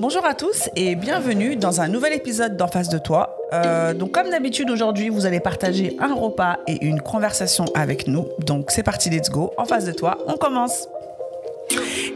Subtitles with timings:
[0.00, 3.36] Bonjour à tous et bienvenue dans un nouvel épisode d'En face de toi.
[3.52, 8.26] Euh, donc comme d'habitude aujourd'hui, vous allez partager un repas et une conversation avec nous.
[8.38, 9.52] Donc c'est parti, let's go.
[9.58, 10.88] En face de toi, on commence.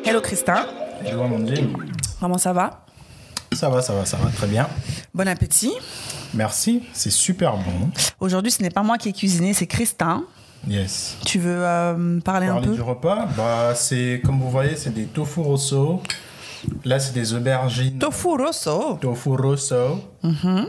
[0.07, 0.65] Hello Christin,
[1.29, 1.69] mon Dieu.
[2.19, 2.87] comment ça va?
[3.53, 4.67] Ça va, ça va, ça va très bien.
[5.13, 5.75] Bon appétit.
[6.33, 7.91] Merci, c'est super bon.
[8.19, 10.25] Aujourd'hui, ce n'est pas moi qui ai cuisiné, c'est Christin.
[10.67, 11.19] Yes.
[11.27, 12.75] Tu veux euh, parler un Parler peu?
[12.77, 16.01] du repas, bah c'est comme vous voyez, c'est des tofu rosso.
[16.85, 17.99] Là, c'est des aubergines.
[17.99, 18.99] Tofu rosso.
[19.01, 20.01] Tofu rosso.
[20.23, 20.67] Mhm.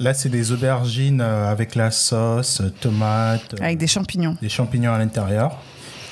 [0.00, 4.36] Là, c'est des aubergines euh, avec la sauce, euh, tomate, euh, Avec des champignons.
[4.40, 5.58] des champignons à l'intérieur.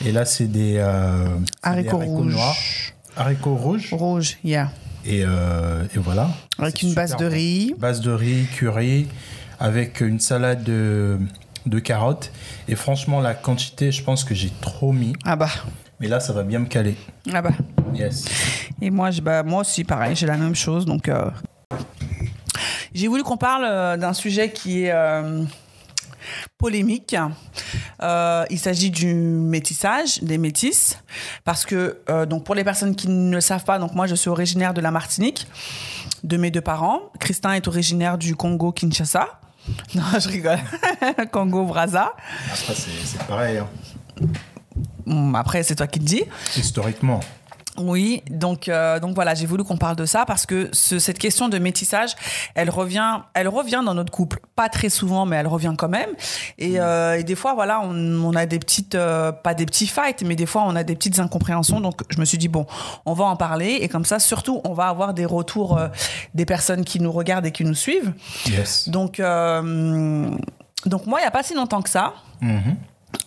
[0.04, 1.24] Et là, c'est des, euh,
[1.64, 2.34] c'est des Haricots rouges.
[2.34, 2.56] noirs,
[3.16, 3.88] haricots rouges.
[3.92, 4.70] Rouge, yeah.
[5.04, 6.28] Et, euh, et voilà.
[6.58, 7.32] Avec une base de bon.
[7.34, 7.74] riz.
[7.78, 9.06] Base de riz, curry,
[9.60, 11.18] avec une salade de,
[11.64, 12.32] de carottes.
[12.66, 15.12] Et franchement, la quantité, je pense que j'ai trop mis.
[15.24, 15.48] Ah bah,
[16.00, 16.96] Mais là, ça va bien me caler.
[17.32, 17.50] ah bah.
[17.94, 18.24] Yes.
[18.82, 20.84] Et moi, je, bah, moi aussi, pareil, j'ai la même chose.
[20.84, 21.30] Donc, euh,
[22.92, 25.42] j'ai voulu qu'on parle euh, d'un sujet qui est euh,
[26.58, 27.16] polémique.
[28.50, 30.98] Il s'agit du métissage, des métis,
[31.44, 34.28] parce que donc pour les personnes qui ne le savent pas, donc moi, je suis
[34.28, 35.46] originaire de la Martinique,
[36.24, 37.00] de mes deux parents.
[37.20, 39.28] Christin est originaire du Congo Kinshasa.
[39.96, 40.58] Non, je rigole.
[41.32, 42.12] Congo Brazza.
[42.52, 43.58] Après, c'est c'est pareil.
[43.58, 43.66] hein.
[45.06, 46.22] Hum, Après, c'est toi qui le dis.
[46.56, 47.20] Historiquement.
[47.78, 51.18] Oui, donc euh, donc voilà, j'ai voulu qu'on parle de ça parce que ce- cette
[51.18, 52.12] question de métissage,
[52.54, 56.08] elle revient, elle revient dans notre couple, pas très souvent, mais elle revient quand même.
[56.56, 57.90] Et, euh, et des fois, voilà, on,
[58.24, 60.96] on a des petites, euh, pas des petits fights, mais des fois on a des
[60.96, 61.80] petites incompréhensions.
[61.82, 62.64] Donc je me suis dit bon,
[63.04, 65.88] on va en parler et comme ça, surtout, on va avoir des retours euh,
[66.32, 68.14] des personnes qui nous regardent et qui nous suivent.
[68.46, 68.88] Yes.
[68.88, 70.30] Donc euh,
[70.86, 72.14] donc moi, il y a pas si longtemps que ça.
[72.40, 72.76] Mhm.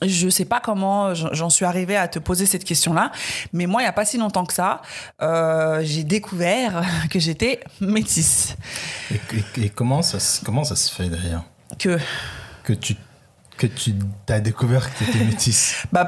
[0.06, 3.12] Je sais pas comment j'en suis arrivée à te poser cette question-là,
[3.54, 4.82] mais moi, il n'y a pas si longtemps que ça,
[5.22, 8.56] euh, j'ai découvert que j'étais métisse.
[9.12, 9.16] Et,
[9.58, 11.44] et- et comment, ça, se- comment ça se fait d'ailleurs?
[11.78, 11.98] Que,
[12.64, 12.96] que tu,
[13.58, 13.94] que tu
[14.30, 15.76] as découvert que tu étais métisse?
[15.92, 16.08] Bah,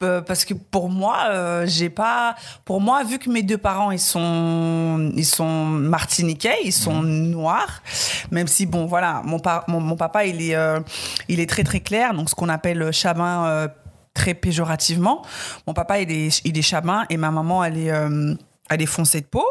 [0.00, 2.34] parce que pour moi, euh, j'ai pas.
[2.64, 7.82] Pour moi, vu que mes deux parents ils sont, ils sont martiniquais, ils sont noirs,
[8.30, 10.80] même si bon, voilà, mon, pa- mon, mon papa il est, euh,
[11.28, 13.44] il est très très clair, donc ce qu'on appelle chabin.
[13.46, 13.68] euh,
[14.14, 15.22] très péjorativement.
[15.68, 18.34] Mon papa, il est, il est chabin et ma maman, elle est, euh,
[18.68, 19.46] elle est foncée de peau.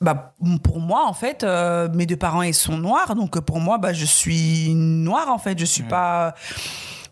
[0.00, 0.32] Bah,
[0.62, 3.16] pour moi, en fait, euh, mes deux parents, ils sont noirs.
[3.16, 5.58] Donc, pour moi, bah, je suis noire, en fait.
[5.58, 6.34] Je suis pas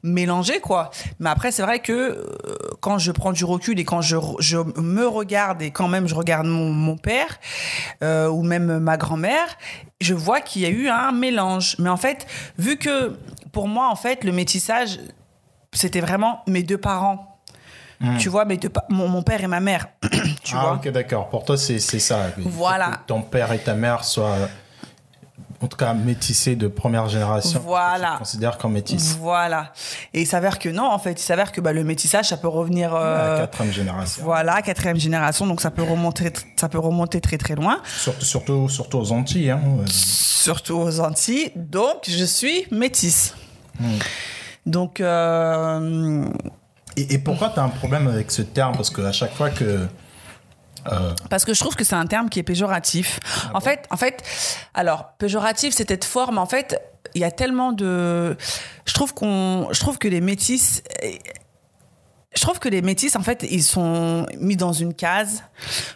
[0.03, 0.91] mélangée, quoi.
[1.19, 2.25] Mais après, c'est vrai que euh,
[2.81, 6.15] quand je prends du recul et quand je, je me regarde et quand même je
[6.15, 7.39] regarde mon, mon père
[8.03, 9.47] euh, ou même ma grand-mère,
[10.01, 11.77] je vois qu'il y a eu un mélange.
[11.79, 12.27] Mais en fait,
[12.59, 13.17] vu que
[13.53, 15.01] pour moi, en fait, le métissage,
[15.73, 17.25] c'était vraiment mes deux parents.
[18.21, 19.89] Tu vois, mes deux pa- mon, mon père et ma mère.
[20.45, 21.29] tu ah, vois ok, d'accord.
[21.31, 22.27] Pour toi, c'est ça.
[22.37, 22.91] Il faut Voilà.
[22.91, 24.37] que ton père et ta mère soient,
[25.61, 27.61] en tout cas, métissés de première génération.
[27.65, 28.13] Voilà.
[28.15, 29.17] Je considère comme métisse.
[29.21, 29.73] Voilà.
[30.15, 32.49] Et il s'avère que non, en fait, il s'avère que bah, le métissage, ça peut
[32.49, 32.95] revenir.
[32.95, 34.23] À euh, la quatrième génération.
[34.25, 38.69] voilà, quatrième génération, donc ça peut remonter, ça peut remonter très très loin, Surtout, surtout,
[38.69, 39.51] surtout aux Antilles.
[39.51, 39.61] Hein.
[39.87, 41.51] surtout aux Antilles.
[41.57, 43.35] Donc, je suis métisse.
[43.81, 43.99] Hmm.
[44.65, 46.25] Donc, euh,
[46.97, 48.77] Et, et pourquoi tu as un problème avec ce terme?
[48.77, 49.87] Parce qu'à chaque fois que.
[50.87, 53.21] Euh, parce que je trouve que c'est un terme qui est péjoratif.
[53.55, 54.23] en fait, en fait,
[54.75, 56.81] alors péjoratif, c'est peut-être fort, mais en fait,
[57.15, 58.37] il y a tellement de,
[58.85, 60.83] je trouve qu'on, je trouve que les métis.
[62.35, 65.43] Je trouve que les métis, en fait, ils sont mis dans une case.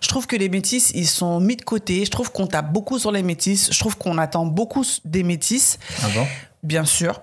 [0.00, 2.04] Je trouve que les métis, ils sont mis de côté.
[2.04, 3.72] Je trouve qu'on tape beaucoup sur les métis.
[3.72, 5.78] Je trouve qu'on attend beaucoup des métis.
[6.02, 6.26] ah bon?
[6.62, 7.20] Bien sûr,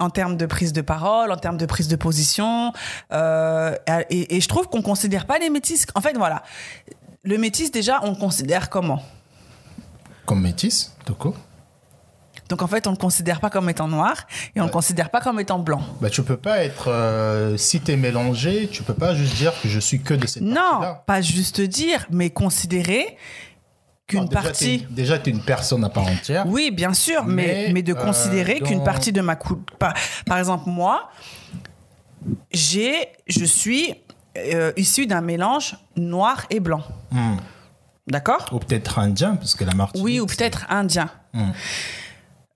[0.00, 2.72] en termes de prise de parole, en termes de prise de position.
[3.12, 3.74] euh,
[4.10, 5.86] et, et je trouve qu'on considère pas les métis.
[5.94, 6.42] En fait, voilà.
[7.22, 9.02] Le métis, déjà, on le considère comment?
[10.26, 11.34] Comme métisse, Toko
[12.48, 15.20] Donc, en fait, on le considère pas comme étant noir et on le considère pas
[15.20, 15.82] comme étant blanc.
[16.00, 16.88] bah, tu peux pas être.
[16.88, 20.26] euh, si tu es mélangé, tu peux pas juste dire que je suis que de
[20.26, 23.16] cette Non, pas juste dire, mais considérer
[24.10, 24.86] qu'une partie.
[24.90, 26.44] Déjà, tu es une personne à part entière.
[26.46, 29.70] Oui, bien sûr, mais, Mais, mais de euh, considérer qu'une partie de ma coupe.
[29.78, 29.94] Par,
[30.26, 31.10] par exemple, moi,
[32.52, 33.94] j'ai, je suis
[34.36, 36.82] euh, issu d'un mélange noir et blanc.
[37.10, 37.36] Hmm.
[38.06, 38.48] D'accord?
[38.52, 40.04] Ou peut-être indien, parce que la Martinique.
[40.04, 41.08] Oui, ou peut-être indien.
[41.32, 41.50] Hmm.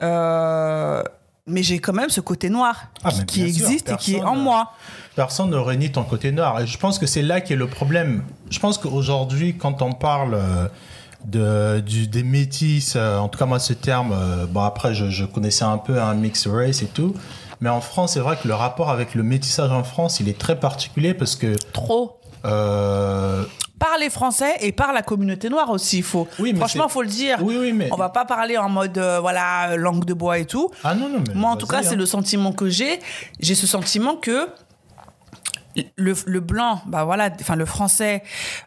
[0.02, 1.02] Euh,
[1.46, 4.34] mais j'ai quand même ce côté noir Ah, qui, sûr, existe et qui est en
[4.34, 4.72] moi.
[5.14, 6.60] Personne ne renie ton côté noir.
[6.60, 8.24] Et je pense que c'est là qu'est le problème.
[8.50, 10.68] Je pense qu'aujourd'hui, quand on parle euh,
[11.24, 15.10] de, du, des métis, euh, en tout cas moi ce terme, euh, bon après je,
[15.10, 17.14] je connaissais un peu un mix race et tout,
[17.60, 20.38] mais en France c'est vrai que le rapport avec le métissage en France il est
[20.38, 22.18] très particulier parce que Trop.
[22.44, 23.44] euh,
[23.78, 26.00] par les Français et par la communauté noire aussi.
[26.00, 27.38] Faut, Oui, mais franchement, faut le dire.
[27.42, 30.46] Oui, oui, mais- On va pas parler en mode, euh, voilà, langue de bois et
[30.46, 30.70] tout.
[30.84, 31.34] Ah non, non, mais.
[31.34, 31.96] Moi, en tout cas, c'est hein.
[31.96, 33.00] le sentiment que j'ai.
[33.40, 34.48] J'ai ce sentiment que
[35.96, 38.22] le, le blanc, bah voilà, enfin le français,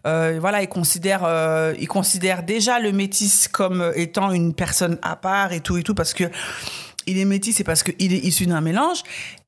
[0.05, 5.15] euh, voilà, il considère, euh, il considère déjà le métis comme étant une personne à
[5.15, 6.25] part et tout et tout parce que
[7.05, 9.01] il est métis, c'est parce qu'il est issu d'un mélange.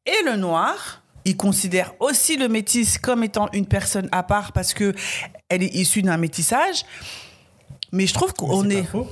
[0.05, 4.73] Et le noir, il considère aussi le métis comme étant une personne à part parce
[4.73, 4.93] que
[5.49, 6.85] elle est issue d'un métissage.
[7.91, 9.07] Mais je trouve qu'on est, pas faux.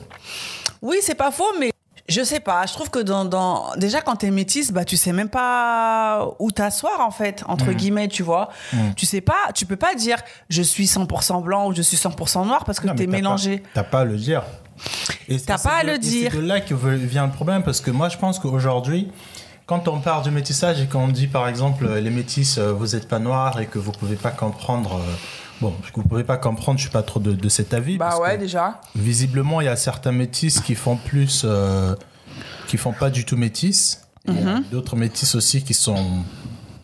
[0.81, 1.71] oui, c'est pas faux, mais
[2.07, 2.65] je sais pas.
[2.65, 3.75] Je trouve que dans, dans...
[3.75, 8.07] déjà quand t'es métisse, bah tu sais même pas où t'asseoir en fait, entre guillemets,
[8.07, 8.50] tu vois.
[8.95, 10.18] Tu sais pas, tu peux pas dire
[10.50, 13.63] je suis 100% blanc ou je suis 100% noir parce que t'es mélangé.
[13.74, 14.44] T'as pas à le dire.
[15.45, 16.31] T'as pas à le dire.
[16.31, 19.12] C'est de là que vient le problème parce que moi je pense qu'aujourd'hui,
[19.65, 22.95] quand on parle du métissage et qu'on dit par exemple euh, les métis, euh, vous
[22.95, 25.01] êtes pas noirs et que vous pouvez pas comprendre.
[25.62, 27.98] Bon, que vous pouvez pas comprendre, je suis pas trop de, de cet avis.
[27.98, 28.80] Bah parce ouais, que déjà.
[28.95, 31.95] Visiblement, il y a certains métis qui font plus, euh,
[32.68, 34.01] qui font pas du tout métis.
[34.27, 36.06] A D'autres métis aussi qui sont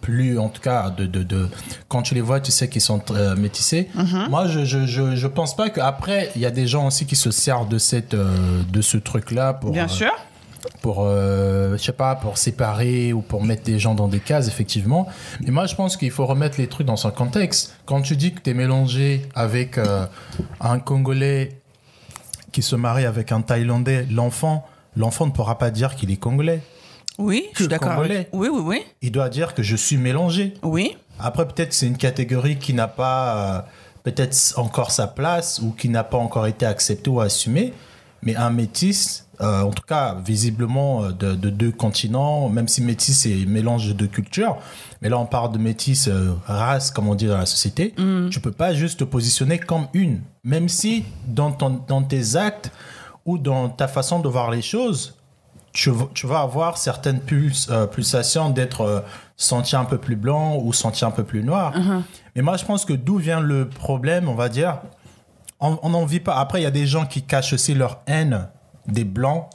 [0.02, 1.50] plus, en tout cas, de, de, de-
[1.90, 3.90] quand tu les vois, tu sais qu'ils sont euh, métissés.
[4.30, 7.16] Moi, je, je, je, je pense pas qu'après, il y a des gens aussi qui
[7.16, 10.12] se servent de cette, euh, de ce truc-là pour, Bien euh, sûr.
[10.82, 14.48] Pour euh, je sais pas, pour séparer ou pour mettre des gens dans des cases,
[14.48, 15.08] effectivement.
[15.42, 17.76] Mais moi, je pense qu'il faut remettre les trucs dans son contexte.
[17.86, 20.06] Quand tu dis que tu es mélangé avec euh,
[20.60, 21.62] un Congolais
[22.52, 24.66] qui se marie avec un Thaïlandais, l'enfant,
[24.96, 26.62] l'enfant ne pourra pas dire qu'il est Congolais.
[27.18, 28.04] Oui, je suis d'accord.
[28.34, 28.82] Oui, oui, oui.
[29.02, 30.54] Il doit dire que je suis mélangé.
[30.64, 30.98] Oui.
[31.20, 33.62] Après, peut-être c'est une catégorie qui n'a pas euh,
[34.04, 37.74] peut-être encore sa place ou qui n'a pas encore été acceptée ou assumée.
[38.24, 42.82] Mais un métis, euh, en tout cas visiblement euh, de, de deux continents, même si
[42.82, 44.58] métis c'est mélange de deux cultures,
[45.02, 47.94] mais là on parle de métis euh, race comme on dit dans la société,
[48.30, 52.72] tu peux pas juste te positionner comme une, même si dans, ton, dans tes actes
[53.26, 55.16] ou dans ta façon de voir les choses,
[55.72, 59.04] tu, vas avoir certaines puls- euh, pulsations d'être
[59.38, 61.74] senti un peu plus blanc ou senti un peu plus noir.
[62.36, 64.78] Mais moi, je pense que d'où vient le problème, on va dire,
[65.60, 66.36] on n'en vit pas.
[66.36, 68.48] Après, il y a des gens qui cachent aussi leur haine
[68.88, 69.46] des blancs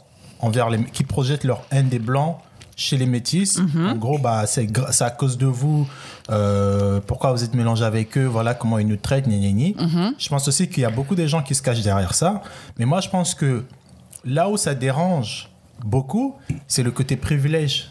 [0.40, 2.36] envers les, qui projettent leur haine des blancs
[2.76, 3.58] chez les métis.
[3.76, 4.68] En gros, bah, c'est
[5.00, 5.88] à cause de vous.
[6.30, 9.26] euh, pourquoi vous êtes mélangé avec eux Voilà comment ils nous traitent.
[9.28, 10.10] Gna, gna, gna.
[10.18, 12.42] Je pense aussi qu'il y a beaucoup de gens qui se cachent derrière ça.
[12.78, 13.64] Mais moi, je pense que
[14.24, 15.50] là où ça dérange
[15.84, 16.36] beaucoup,
[16.68, 17.90] c'est le côté privilège.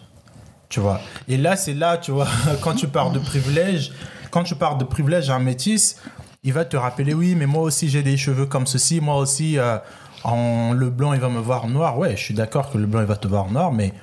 [0.69, 1.01] Tu vois.
[1.27, 2.27] Et là, c'est là, tu vois,
[2.61, 3.91] quand tu parles de privilège,
[4.31, 5.97] quand tu parles de privilège à un métis,
[6.43, 9.57] il va te rappeler, oui, mais moi aussi j'ai des cheveux comme ceci, moi aussi,
[9.57, 9.77] euh,
[10.27, 11.97] en le blanc, il va me voir noir.
[11.97, 13.93] Ouais, je suis d'accord que le blanc, il va te voir noir, mais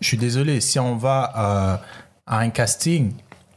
[0.00, 1.76] je suis désolé, si on va euh,
[2.26, 3.12] à un casting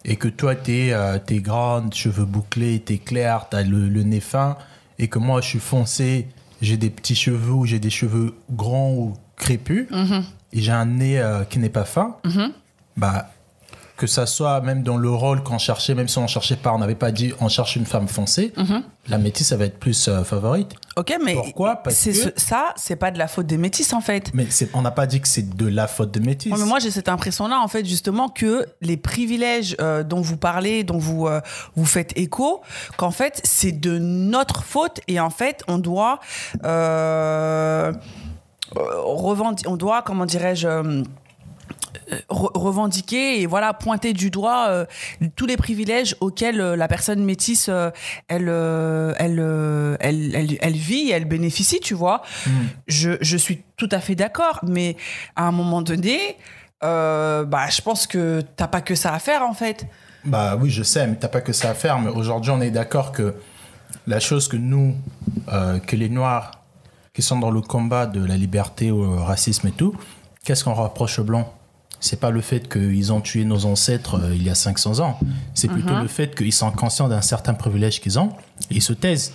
[0.06, 4.20] et que toi, t'es euh, t'es grande, cheveux bouclés, t'es clair, t'as le, le nez
[4.20, 4.58] fin,
[5.00, 6.28] et que moi, je suis foncé,
[6.62, 9.88] j'ai des petits cheveux ou j'ai des cheveux grands ou crépus,
[10.52, 12.18] et j'ai un nez euh, qui n'est pas fin,
[12.96, 13.32] bah,
[13.96, 16.80] que ça soit même dans le rôle qu'on cherchait, même si on cherchait pas, on
[16.80, 18.52] n'avait pas dit on cherche une femme foncée,
[19.08, 20.72] la métisse, ça va être plus euh, favorite.
[20.96, 21.76] Ok, mais Pourquoi?
[21.78, 24.32] Parce c'est que- ce- ça, c'est pas de la faute des métis en fait.
[24.34, 26.52] Mais on n'a pas dit que c'est de la faute de métis.
[26.52, 30.38] Ouais, mais moi, j'ai cette impression-là, en fait, justement, que les privilèges euh, dont vous
[30.38, 31.42] parlez, dont vous, euh,
[31.76, 32.62] vous faites écho,
[32.98, 36.20] qu'en fait, c'est de notre faute et en fait, on doit
[36.66, 37.92] euh,
[38.76, 41.04] on doit, comment dirais-je,
[42.30, 44.86] re- revendiquer et voilà pointer du doigt euh,
[45.36, 47.90] tous les privilèges auxquels euh, la personne métisse euh,
[48.28, 52.22] elle, euh, elle, euh, elle, elle, elle vit, elle bénéficie, tu vois.
[52.88, 54.98] Je, je suis tout à fait d'accord, mais
[55.36, 56.38] à un moment donné,
[56.84, 59.86] euh, bah, je pense que t'as pas que ça à faire en fait.
[60.26, 62.00] Bah oui, je sais, mais t'as pas que ça à faire.
[62.00, 63.36] Mais aujourd'hui, on est d'accord que
[64.08, 64.96] la chose que nous,
[65.52, 66.52] euh, que les Noirs
[67.14, 69.96] qui sont dans le combat de la liberté au racisme et tout,
[70.44, 71.48] qu'est-ce qu'on reproche aux Blancs?
[72.04, 75.18] C'est pas le fait qu'ils ont tué nos ancêtres euh, il y a 500 ans.
[75.54, 78.30] C'est plutôt le fait qu'ils sont conscients d'un certain privilège qu'ils ont
[78.70, 79.32] et ils se taisent.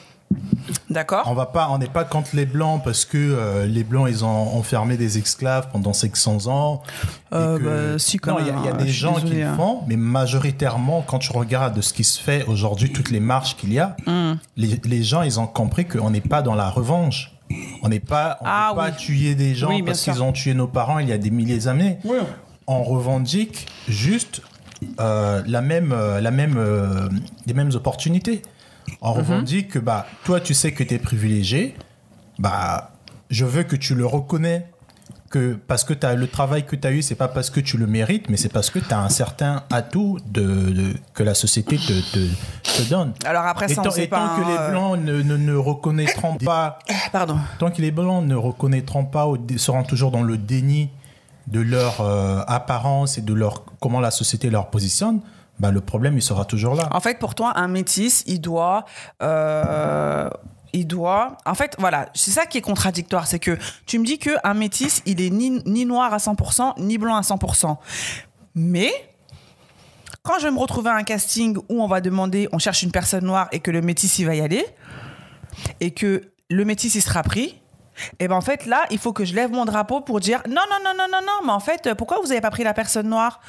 [0.91, 4.07] D'accord On va pas, on n'est pas contre les blancs parce que euh, les blancs
[4.11, 6.83] ils ont enfermé des esclaves pendant 500 ans.
[7.33, 8.89] Euh, que- bah, si, quand non, il y a, même, il y a hein, des
[8.89, 9.55] gens qui le hein.
[9.57, 13.73] font, mais majoritairement, quand tu regardes ce qui se fait aujourd'hui, toutes les marches qu'il
[13.73, 14.35] y a, Hmm.
[14.59, 17.33] les, les gens ils ont compris qu'on n'est pas dans la revanche.
[17.83, 18.97] On n'est pas, on Ah, peut pas oui.
[18.99, 21.61] tuer des gens Oui, parce qu'ils ont tué nos parents il y a des milliers
[21.61, 21.97] d'années.
[22.71, 24.43] On revendique juste
[25.01, 27.09] euh, la même, euh, la même, euh,
[27.47, 28.43] les mêmes opportunités.
[29.03, 29.19] On Mhm.
[29.19, 31.75] revendique que bah, toi, tu sais que tu es privilégié.
[32.39, 32.93] Bah,
[33.31, 34.67] je veux que tu le reconnais.
[35.31, 37.77] Que parce que as, le travail que tu as eu, c'est pas parce que tu
[37.77, 41.35] le mérites, mais c'est parce que tu as un certain atout de, de- que la
[41.35, 42.19] société te, te,
[42.63, 43.13] te donne.
[43.27, 44.27] Alors après, Et ça, on tant, sait et pas.
[44.37, 46.79] tant que les blancs ne, ne, ne reconnaîtront pas,
[47.13, 47.37] Pardon.
[47.59, 49.27] tant que les blancs ne reconnaîtront pas
[49.59, 50.89] seront toujours dans le déni
[51.51, 55.21] de leur euh, apparence et de leur comment la société leur positionne,
[55.59, 56.89] bah le problème il sera toujours là.
[56.93, 58.85] En fait, pour toi, un métis, il doit.
[59.23, 60.29] euh,
[60.75, 61.39] il doit.
[61.47, 63.27] En fait, voilà, c'est ça qui est contradictoire.
[63.27, 66.99] C'est que tu me dis qu'un métis, il est ni, ni noir à 100%, ni
[66.99, 67.77] blanc à 100%.
[68.55, 68.93] Mais.
[70.25, 72.91] Quand je vais me retrouver à un casting où on va demander, on cherche une
[72.91, 74.67] personne noire et que le métis il va y aller,
[75.81, 77.58] et que le métis il sera pris,
[78.19, 80.63] et ben en fait là, il faut que je lève mon drapeau pour dire non
[80.71, 82.75] non non non non non, mais en fait euh, pourquoi vous avez pas pris la
[82.75, 83.41] personne noire?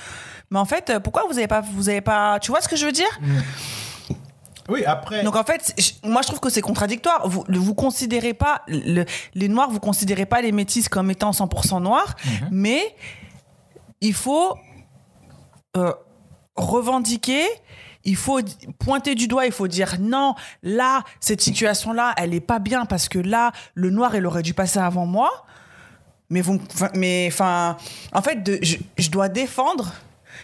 [0.51, 2.75] Mais en fait euh, pourquoi vous avez pas vous avez pas, tu vois ce que
[2.75, 3.19] je veux dire?
[4.67, 5.23] Oui, après.
[5.23, 7.27] donc en fait, moi je trouve que c'est contradictoire.
[7.27, 11.81] Vous vous considérez pas le- les noirs, vous considérez pas les métis comme étant 100%
[11.81, 12.15] noirs,
[12.51, 12.95] mais
[14.01, 14.55] il faut
[15.75, 15.91] euh,
[16.55, 17.43] revendiquer.
[18.09, 18.39] Il faut
[18.79, 23.07] pointer du doigt, il faut dire non, là, cette situation-là, elle est pas bien parce
[23.07, 25.45] que là, le noir, il aurait dû passer avant moi.
[26.31, 26.59] Mais vous,
[26.95, 27.77] mais enfin,
[28.13, 29.91] en fait, de- je, je dois défendre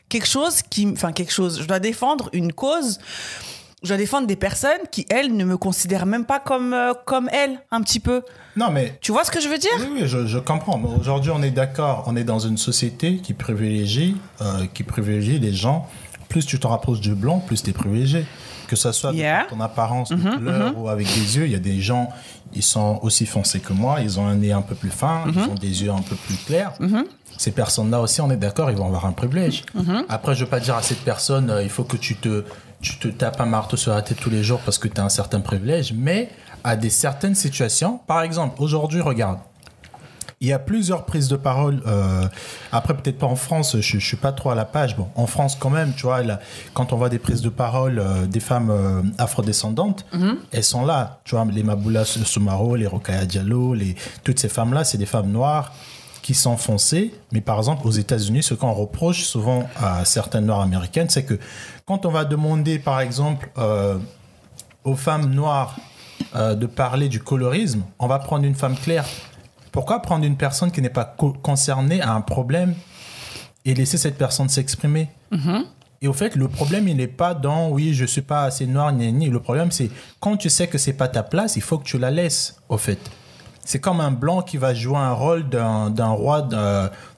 [0.09, 1.61] quelque chose qui, enfin, quelque chose.
[1.61, 2.99] Je dois défendre une cause.
[3.83, 7.29] Je dois défendre des personnes qui, elles, ne me considèrent même pas comme, euh, comme
[7.31, 8.23] elles, un petit peu.
[8.55, 9.69] Non, mais Tu vois ce que je veux dire?
[9.79, 10.81] Oui, oui, je, je comprends.
[10.99, 12.03] Aujourd'hui, on est d'accord.
[12.07, 15.87] On est dans une société qui privilégie, euh, qui privilégie les gens.
[16.35, 18.25] Plus tu te rapproches du blanc, plus tu es privilégié.
[18.67, 19.45] Que ce soit Yeah.
[19.49, 21.45] ton apparence, de couleur ou avec des yeux.
[21.45, 22.09] Il y a des gens,
[22.53, 24.01] ils sont aussi foncés que moi.
[24.01, 26.35] Ils ont un nez un peu plus fin, ils ont des yeux un peu plus
[26.45, 26.73] clairs.
[27.37, 29.63] Ces personnes-là aussi, on est d'accord, ils vont avoir un privilège.
[30.09, 32.43] Après, je ne veux pas dire à cette personne, euh, il faut que tu te,
[32.81, 35.05] tu te tapes un marteau sur la tête tous les jours parce que tu as
[35.05, 35.93] un certain privilège.
[35.93, 36.27] Mais
[36.65, 39.39] à des certaines situations, par exemple, aujourd'hui, regarde.
[40.45, 41.81] Il y a plusieurs prises de parole.
[41.87, 42.27] euh,
[42.71, 44.95] après, peut-être pas en France, je, je suis pas trop à la page.
[44.95, 46.39] Bon, en France, quand même, tu vois, là,
[46.75, 50.05] quand on voit des prises de parole euh, des femmes euh, afrodescendantes,
[50.51, 51.19] elles sont là.
[51.23, 55.31] Tu vois, les Maboula Soumaro, les Rokaya Diallo, les, toutes ces femmes-là, c'est des femmes
[55.31, 55.73] noires
[56.21, 57.11] qui sont foncées.
[57.31, 61.39] Mais par exemple, aux États-Unis, ce qu'on reproche souvent à certaines noires américaines, c'est que
[61.87, 63.97] quand on va demander, par exemple, euh,
[64.83, 65.75] aux femmes noires
[66.35, 69.05] de parler du colorisme, on va prendre une femme claire.
[69.75, 72.73] Pourquoi prendre une personne qui n'est pas co- concernée à un problème
[73.65, 75.09] et laisser cette personne s'exprimer?
[76.01, 78.93] Et au fait, le problème, il n'est pas dans oui, je suis pas assez noir,
[78.93, 79.27] ni, ni.
[79.29, 79.89] Le problème, c'est
[80.21, 82.77] quand tu sais que c'est pas ta place, il faut que tu la laisses, au
[82.77, 82.99] fait.
[83.65, 86.47] C'est comme un blanc qui va jouer un rôle d'un roi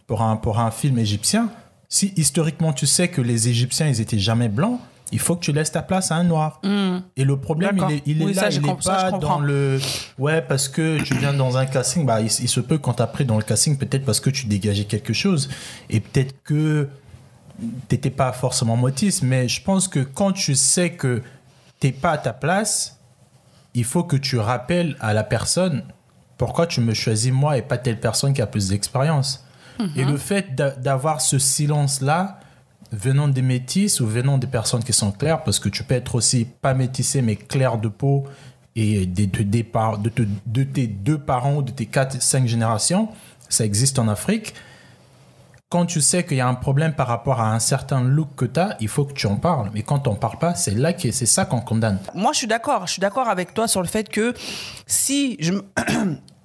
[0.07, 1.49] pour, un, pour un film égyptien.
[1.89, 4.79] Si historiquement tu sais que les Égyptiens, ils étaient jamais blancs,
[5.11, 6.59] il faut que tu laisses ta place à un noir.
[7.15, 9.39] Et le problème, il est, il est Oui, là, ça, je il n'est pas dans
[9.39, 9.79] le
[10.17, 13.07] ouais parce que tu viens dans un casting bah il, il se peut quand t'as
[13.07, 15.49] pris dans le casting peut-être parce que tu dégageais quelque chose
[15.89, 16.89] et peut-être que
[17.87, 21.23] t'étais pas forcément motiste mais je pense que quand tu sais que
[21.79, 22.99] t'es pas à ta place
[23.73, 25.83] il faut que tu rappelles à la personne
[26.37, 29.43] pourquoi tu me choisis moi et pas telle personne qui a plus d'expérience.
[29.95, 32.39] Et le fait d'a- d'avoir ce silence là
[32.91, 36.15] venant des métis ou venant des personnes qui sont claires, parce que tu peux être
[36.15, 38.25] aussi pas métissé mais clair de peau
[38.75, 43.09] et de, tes deux parents ou de tes quatre, cinq générations,
[43.49, 44.53] ça existe en Afrique.
[45.69, 48.45] Quand tu sais qu'il y a un problème par rapport à un certain look que
[48.45, 49.69] tu as, il faut que tu en parles.
[49.73, 51.99] Mais quand on parle pas, c'est là que c'est ça qu'on condamne.
[52.13, 52.87] Moi, je suis d'accord.
[52.87, 54.33] Je suis d'accord avec toi sur le fait que
[54.85, 55.53] si je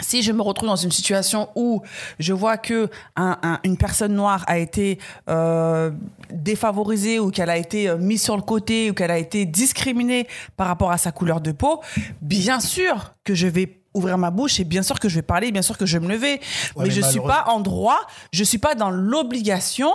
[0.00, 1.82] Si je me retrouve dans une situation où
[2.18, 5.90] je vois que un- un- une personne noire a été euh,
[6.30, 10.26] défavorisée ou qu'elle a été euh, mise sur le côté ou qu'elle a été discriminée
[10.56, 11.82] par rapport à sa couleur de peau,
[12.22, 15.52] bien sûr que je vais ouvrir ma bouche et bien sûr que je vais parler,
[15.52, 16.40] bien sûr que je vais me lever.
[16.76, 18.00] mais, mais je suis pas en droit,
[18.32, 19.90] je suis pas dans l'obligation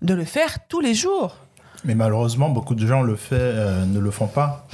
[0.00, 1.36] de le faire tous les jours.
[1.84, 4.66] Mais malheureusement, beaucoup de gens le fait, euh, ne le font pas.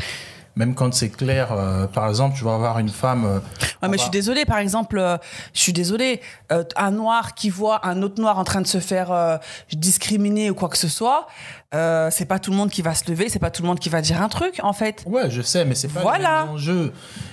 [0.55, 3.25] Même quand c'est clair, euh, par exemple, tu vas avoir une femme.
[3.25, 5.17] euh, Ouais, mais va- je suis désolée, par exemple, euh,
[5.55, 6.21] je suis désolée,
[6.53, 9.39] euh, un noir qui voit un autre noir en train de se faire
[9.73, 11.27] discriminer ou quoi que ce soit,
[11.75, 13.79] euh, c'est pas tout le monde qui va se lever, c'est pas tout le monde
[13.79, 15.03] qui va dire un truc, en fait.
[15.07, 16.41] Ouais, je sais, mais c'est pas Voilà.
[16.41, 16.93] les mêmes enjeux.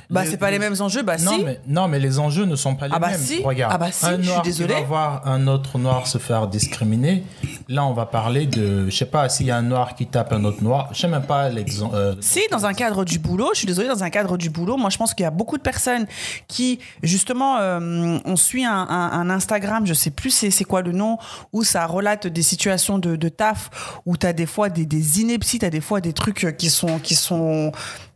[0.09, 1.43] Bah, c'est pas les mêmes enjeux, bah non, si.
[1.43, 3.19] Mais, non, mais les enjeux ne sont pas les Ah bah mêmes.
[3.19, 3.43] si.
[3.43, 4.73] Regarde, Ah bah si, un je suis noir désolée.
[4.73, 7.23] qui va voir un autre noir se faire discriminer.
[7.67, 10.33] Là, on va parler de, je sais pas, s'il y a un noir qui tape
[10.33, 10.89] un autre noir.
[10.93, 11.95] Je sais même pas l'exemple.
[11.95, 14.77] euh, Si, dans un cadre du boulot, je suis désolée, dans un cadre du boulot,
[14.77, 16.07] moi je pense qu'il y a beaucoup de personnes
[16.47, 20.91] qui, justement, euh, on suit un, un- un Instagram, je sais plus c'est quoi le
[20.91, 21.17] nom,
[21.53, 23.69] où ça relate des situations de, de taf,
[24.07, 26.51] où tu as des fois des, des inepties, tu as des fois des trucs euh,
[26.51, 27.71] qui sont, qui sont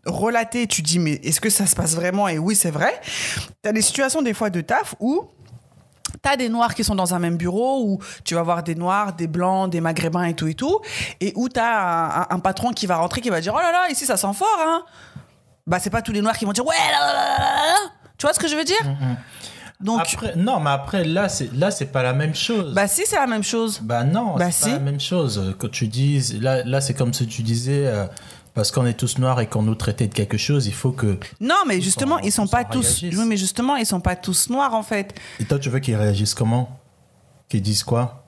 [0.05, 2.27] relatés, tu dis, mais est-ce que ça se passe vraiment?
[2.27, 2.99] Et oui, c'est vrai.
[3.63, 5.29] Tu as des situations des fois de taf où
[6.21, 9.13] T'as des noirs qui sont dans un même bureau où tu vas voir des noirs,
[9.13, 10.79] des blancs, des maghrébins et tout et tout,
[11.19, 13.89] et où t'as un, un, patron qui va rentrer qui va dire oh là là
[13.89, 14.83] ici ça sent fort hein.
[15.65, 16.75] Bah c'est pas tous les noirs qui vont dire ouais.
[18.17, 18.77] Tu vois ce que je veux dire?
[19.83, 22.73] Donc Après, non, mais après, là, c'est là, c'est pas la même chose.
[22.73, 23.79] bah si c'est la même chose.
[23.83, 24.69] Bah non, Bah c'est si.
[24.69, 25.53] pas la même chose.
[25.59, 28.05] Quand tu dis, là, là c'est comme si tu disais, euh,
[28.53, 31.17] parce qu'on est tous noirs et qu'on nous traitait de quelque chose, il faut que.
[31.41, 32.99] Non mais justement ils sont pas tous.
[33.01, 33.19] réagissent.
[33.19, 35.13] Oui mais justement ils sont pas tous noirs en fait.
[35.39, 36.79] Et toi, tu veux qu'ils réagissent comment?
[37.49, 38.22] Qu'ils disent quoi?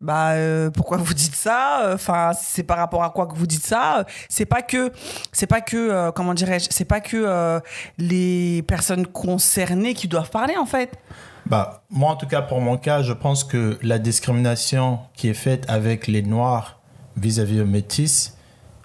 [0.00, 1.90] Bah euh, pourquoi vous dites ça?
[1.94, 4.04] Enfin c'est par rapport à quoi que vous dites ça?
[4.28, 4.92] C'est pas que
[5.32, 7.60] c'est pas que euh, comment dirais-je C'est pas que euh,
[7.96, 10.98] les personnes concernées qui doivent parler en fait.
[11.46, 15.34] Bah, moi, en tout cas, pour mon cas, je pense que la discrimination qui est
[15.34, 16.80] faite avec les noirs
[17.16, 18.36] vis-à-vis des métis,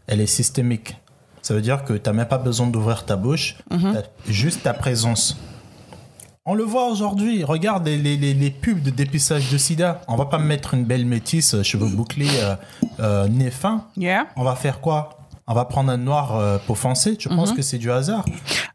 [0.05, 0.95] elle est systémique.
[1.41, 4.75] Ça veut dire que tu n'as même pas besoin d'ouvrir ta bouche, t'as juste ta
[4.75, 5.37] présence.
[6.45, 7.43] On le voit aujourd'hui.
[7.43, 10.01] Regarde les, les, les- les pubs de dépistage de sida.
[10.07, 12.55] On va pas mettre une belle métisse, euh, cheveux bouclés, euh,
[12.99, 13.85] euh, nez fin.
[13.95, 14.25] Yeah.
[14.35, 15.19] On va faire quoi?
[15.45, 17.15] On va prendre un noir euh, pour foncer.
[17.15, 18.25] Tu penses que c'est du hasard?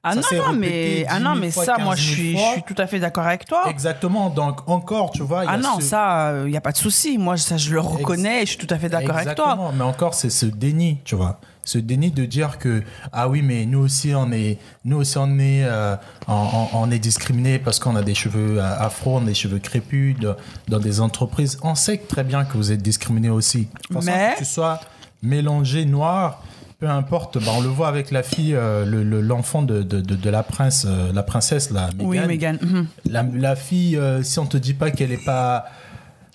[0.05, 2.15] Ah Ça non non mais ah 10 non 000 mais fois, ça moi 15 je
[2.15, 3.63] 000 suis je tout à fait d'accord avec toi.
[3.69, 4.31] Exactement.
[4.31, 6.77] Donc, encore, tu vois, y Ah a non ce- ça il y a pas de
[6.77, 7.19] souci.
[7.19, 9.47] Moi ça je le reconnais et je suis tout à fait d'accord avec toi.
[9.47, 11.41] Exactement, mais encore c'est ce déni, tu vois.
[11.67, 12.83] Ce déni de dire que
[13.13, 14.57] ah oui mais nous aussi on est
[14.87, 15.97] nous aussi on est euh,
[16.29, 20.17] on, est discriminé parce qu'on a des cheveux euh, afro, on a des cheveux crépus
[20.19, 20.35] de-
[20.69, 21.59] dans des entreprises.
[21.63, 23.69] On sait très bien que vous êtes discriminé aussi.
[23.91, 24.81] De Mais- que tu sois
[25.23, 26.43] mélangé noir,
[26.79, 27.39] peu importe.
[27.45, 30.31] Bah, on le voit avec la fille, euh, le- le- l'enfant de, de, de, de
[30.31, 31.91] la prince, euh, la princesse là.
[31.99, 32.57] Oui Meghan.
[32.63, 32.87] Mhm.
[33.07, 35.67] La, la fille, euh, si on te dit pas qu'elle est pas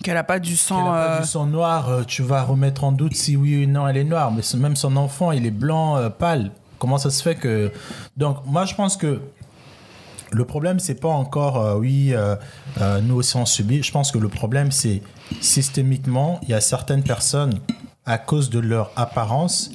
[0.02, 0.84] Qu'elle a pas du qu'elle sang.
[0.84, 3.68] n'a pas euh, du sang noir, euh, tu vas remettre en doute si oui ou
[3.68, 4.32] non elle est noire.
[4.32, 6.50] Mais même son enfant, il est blanc, euh, pâle.
[6.78, 7.72] Comment ça se fait que.
[8.16, 9.20] Donc, moi, je pense que
[10.32, 12.34] le problème, c'est pas encore, euh, oui, euh,
[12.80, 13.82] euh, nous aussi on subit.
[13.82, 15.02] Je pense que le problème, c'est
[15.40, 17.58] systémiquement, il y a certaines personnes,
[18.06, 19.70] à cause de leur apparence,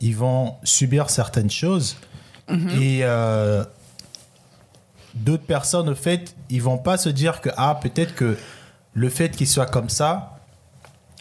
[0.00, 1.96] ils vont subir certaines choses.
[2.50, 3.00] Et.
[3.02, 3.64] euh,
[5.14, 8.36] d'autres personnes, au fait, ils vont pas se dire que, ah, peut-être que
[8.98, 10.34] le fait qu'il soit comme ça,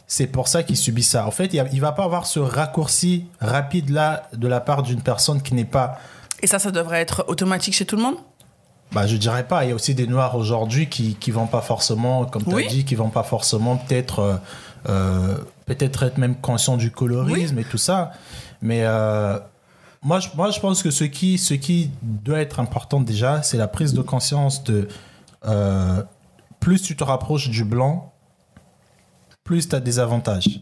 [0.08, 1.28] c'est pour ça qu'il subit ça.
[1.28, 5.02] En fait, il il va pas avoir ce raccourci rapide là de la part d'une
[5.02, 6.00] personne qui n'est pas.
[6.42, 8.16] Et ça ça devrait être automatique chez tout le monde?
[8.94, 9.66] Bah, je dirais pas.
[9.66, 12.56] Il y a aussi des noirs aujourd'hui qui qui vont pas forcément, comme tu as
[12.56, 12.68] Oui.
[12.68, 14.36] dit, qui vont pas forcément peut-être euh,
[14.90, 18.12] euh, peut-être être même conscients du colorisme et tout ça.
[18.62, 19.38] Mais euh,
[20.02, 23.58] moi, je, moi, je pense que ce qui ce qui doit être important déjà, c'est
[23.58, 24.88] la prise de conscience de
[26.68, 28.12] plus tu te rapproches du blanc,
[29.46, 30.60] plus tu as des avantages.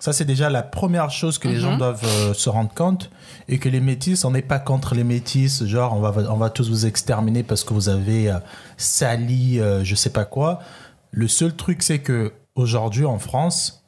[0.00, 3.08] Ça, c'est déjà la première chose que les gens doivent euh, se rendre compte.
[3.46, 6.50] Et que les métis, on n'est pas contre les métis, genre on va, on va
[6.50, 8.40] tous vous exterminer parce que vous avez euh,
[8.76, 10.58] sali, euh, je sais pas quoi.
[11.12, 13.84] Le seul truc, c'est que aujourd'hui en France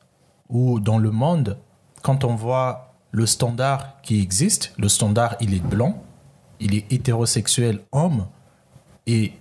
[0.48, 1.58] ou dans le monde,
[2.02, 6.00] quand on voit le standard qui existe, le standard, il est blanc,
[6.60, 8.28] il est hétérosexuel homme,
[9.08, 9.32] et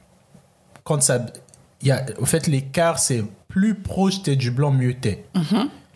[0.83, 1.19] quand ça.
[1.83, 5.25] Y a, au fait, l'écart, c'est plus proche t'es du blanc, mieux t'es.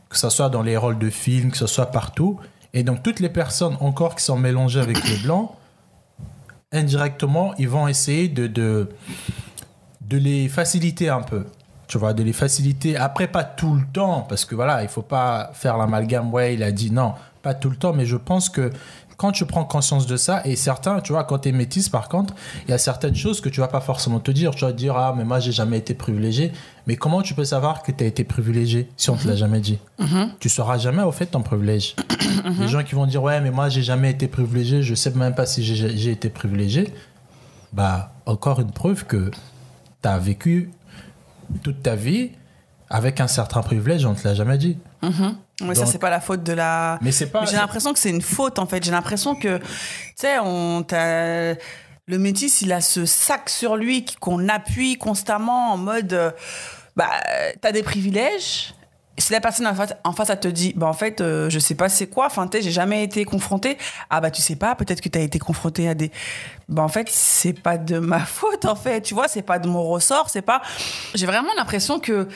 [0.09, 2.39] Que ce soit dans les rôles de film, que ce soit partout.
[2.73, 5.51] Et donc, toutes les personnes encore qui sont mélangées avec les blancs,
[6.71, 8.89] indirectement, ils vont essayer de, de,
[10.01, 11.45] de les faciliter un peu.
[11.87, 12.97] Tu vois, de les faciliter.
[12.97, 16.33] Après, pas tout le temps, parce que voilà, il faut pas faire l'amalgame.
[16.33, 18.71] Ouais, il a dit non, pas tout le temps, mais je pense que
[19.17, 22.07] quand tu prends conscience de ça, et certains, tu vois, quand tu es métisse, par
[22.07, 22.35] contre,
[22.67, 24.51] il y a certaines choses que tu vas pas forcément te dire.
[24.53, 26.51] Tu vas te dire, ah, mais moi, j'ai jamais été privilégié.
[26.85, 29.59] Mais comment tu peux savoir que tu as été privilégié si on te l'a jamais
[29.59, 29.79] dit?
[30.39, 31.95] Tu sauras jamais, au fait, ton privilège.
[32.59, 35.35] Les gens qui vont dire, ouais, mais moi, j'ai jamais été privilégié, je sais même
[35.35, 36.93] pas si j'ai j'ai été privilégié.
[37.73, 39.31] Bah, encore une preuve que
[40.01, 40.69] tu as vécu
[41.63, 42.31] toute ta vie
[42.89, 44.77] avec un certain privilège, on te l'a jamais dit.
[45.01, 45.09] Mais
[45.59, 46.99] ça Donc- c'est pas la faute de la.
[47.01, 47.41] Mais c'est pas.
[47.41, 48.83] Mais J'ai l'impression que c'est une faute en fait.
[48.83, 49.63] J'ai l'impression que, tu
[50.15, 51.53] sais, on t'a-
[52.09, 56.31] le métis, il a ce sac sur lui qu'on appuie constamment en mode, euh,
[56.95, 57.09] bah,
[57.61, 58.73] t'as des privilèges.
[59.19, 61.57] Si la personne en face, en face, elle te dit, bah en fait, euh, je
[61.57, 63.79] sais pas c'est quoi, enfin, j'ai jamais été confrontée.
[64.11, 66.11] Ah bah tu sais pas, peut-être que t'as été confrontée à des.
[66.69, 69.67] Bah en fait, c'est pas de ma faute en fait, tu vois, c'est pas de
[69.67, 70.61] mon ressort, c'est pas.
[71.15, 72.27] J'ai vraiment l'impression que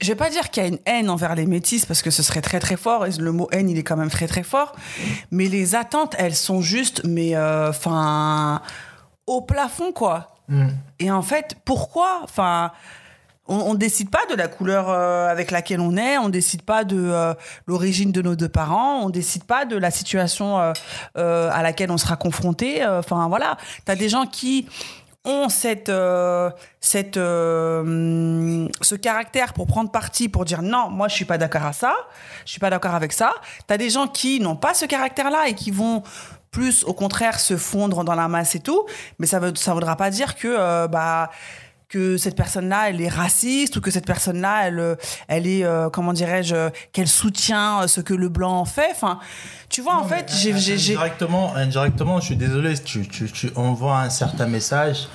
[0.00, 2.22] je vais pas dire qu'il y a une haine envers les métis parce que ce
[2.22, 4.72] serait très très fort et le mot haine il est quand même très très fort
[5.30, 8.62] mais les attentes elles sont juste mais enfin
[9.26, 10.34] au plafond quoi
[10.98, 12.72] et en fait pourquoi enfin
[13.46, 16.84] on, on décide pas de la couleur euh, avec laquelle on est, on décide pas
[16.84, 17.34] de euh,
[17.66, 20.72] l'origine de nos deux parents, on décide pas de la situation euh,
[21.16, 22.84] euh, à laquelle on sera confronté.
[22.84, 24.68] euh, Enfin voilà, t'as des gens qui
[25.24, 26.50] ont cette, euh,
[27.16, 31.72] euh, ce caractère pour prendre parti, pour dire non, moi je suis pas d'accord à
[31.72, 31.94] ça,
[32.44, 33.34] je suis pas d'accord avec ça.
[33.66, 36.02] T'as des gens qui n'ont pas ce caractère-là et qui vont
[36.50, 38.86] plus, au contraire, se fondre dans la masse et tout.
[39.18, 41.30] Mais ça veut, ça voudra pas dire que, euh, bah,
[41.90, 44.96] que cette personne-là, elle est raciste ou que cette personne-là, elle,
[45.28, 48.88] elle est, euh, comment dirais-je, qu'elle soutient ce que le blanc fait.
[48.92, 49.18] Enfin,
[49.68, 50.52] tu vois, en fait, j'ai-
[50.94, 55.08] Indirectement, indirectement, je suis désolé, tu, tu, tu envoies un certain message.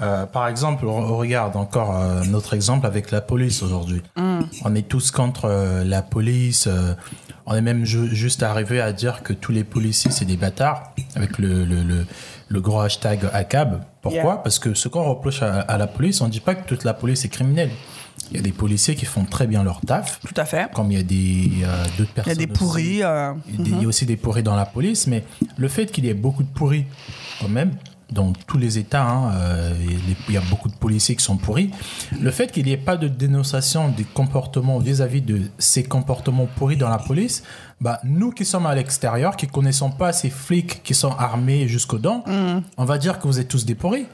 [0.00, 4.02] Euh, par exemple, re- regarde encore euh, notre exemple avec la police aujourd'hui.
[4.64, 6.68] On est tous contre euh, la police.
[7.46, 10.92] on est même ju- juste arrivé à dire que tous les policiers, c'est des bâtards,
[11.14, 12.06] avec le, le, le,
[12.48, 13.82] le gros hashtag ACAB.
[14.02, 14.36] Pourquoi Yeah.
[14.42, 16.84] Parce que ce qu'on reproche à, à la police, on ne dit pas que toute
[16.84, 17.70] la police est criminelle.
[18.30, 20.70] Il y a des policiers qui font très bien leur taf, Tout à fait.
[20.72, 21.50] comme il y a des
[21.98, 22.32] d'autres Il y personnes.
[22.32, 22.82] a des pourris.
[22.84, 25.24] Il y a des- il y a aussi des pourris dans la police, mais
[25.56, 26.84] le fait qu'il y ait beaucoup de pourris,
[27.40, 27.72] quand même,
[28.10, 29.74] dans tous les États, hein, euh,
[30.28, 31.70] il y a beaucoup de policiers qui sont pourris,
[32.20, 36.76] le fait qu'il n'y ait pas de dénonciation des comportements vis-à-vis de ces comportements pourris
[36.76, 37.42] dans la police,
[37.80, 41.98] bah, nous qui sommes à l'extérieur, qui connaissons pas ces flics qui sont armés jusqu'aux
[41.98, 42.24] dents,
[42.76, 44.06] on va dire que vous êtes tous des pourris.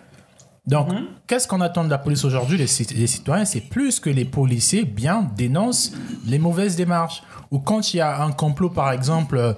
[0.67, 0.89] Donc,
[1.27, 3.45] qu'est-ce qu'on attend de la police aujourd'hui, les citoyens?
[3.45, 5.93] C'est plus que les policiers bien dénoncent
[6.27, 7.23] les mauvaises démarches.
[7.51, 9.53] Ou quand il y a un complot, par exemple, euh,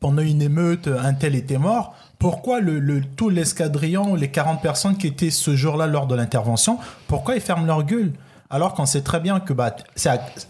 [0.00, 4.96] pendant une émeute, un tel était mort, pourquoi le, le- tout l'escadrillon, les 40 personnes
[4.96, 8.12] qui étaient ce jour-là lors de l'intervention, pourquoi ils ferment leur gueule
[8.50, 9.76] alors qu'on sait très bien que bah,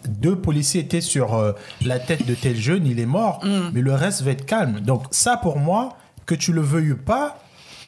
[0.08, 1.52] deux policiers étaient sur euh,
[1.84, 3.40] la tête de tel jeune, il est mort,
[3.74, 4.78] mais le reste va être calme.
[4.80, 7.38] Donc ça, pour moi, que tu le veuilles ou pas,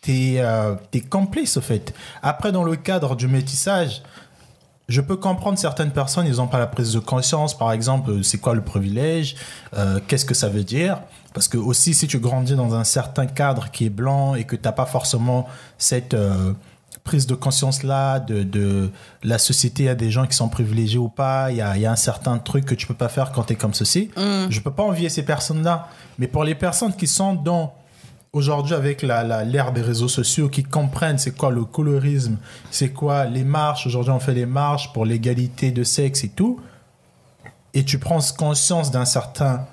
[0.02, 1.94] t'es euh, t'es complice au fait.
[2.24, 4.02] Après, dans le cadre du métissage,
[4.88, 8.22] je peux comprendre certaines personnes, ils n'ont pas la prise de conscience, par exemple, euh,
[8.24, 9.36] c'est quoi le privilège,
[9.76, 11.00] euh, qu'est-ce que ça veut dire?
[11.32, 14.56] Parce que aussi, si tu grandis dans un certain cadre qui est blanc et que
[14.56, 15.46] tu n'as pas forcément
[15.78, 16.52] cette euh,
[17.04, 18.90] prise de conscience-là de, de
[19.22, 21.76] la société, il y a des gens qui sont privilégiés ou pas, il y a,
[21.76, 23.74] il y a un certain truc que tu peux pas faire quand tu es comme
[23.74, 24.10] ceci.
[24.50, 25.88] Je peux pas envier ces personnes-là.
[26.18, 27.74] Mais pour les personnes qui sont dans
[28.32, 32.36] aujourd'hui avec la- l'ère des réseaux sociaux qui comprennent c'est quoi le colorisme,
[32.72, 33.86] c'est quoi les marches.
[33.86, 36.60] Aujourd'hui, on fait les marches pour l'égalité de sexe et tout.
[37.72, 39.64] Et tu prends conscience d'un certain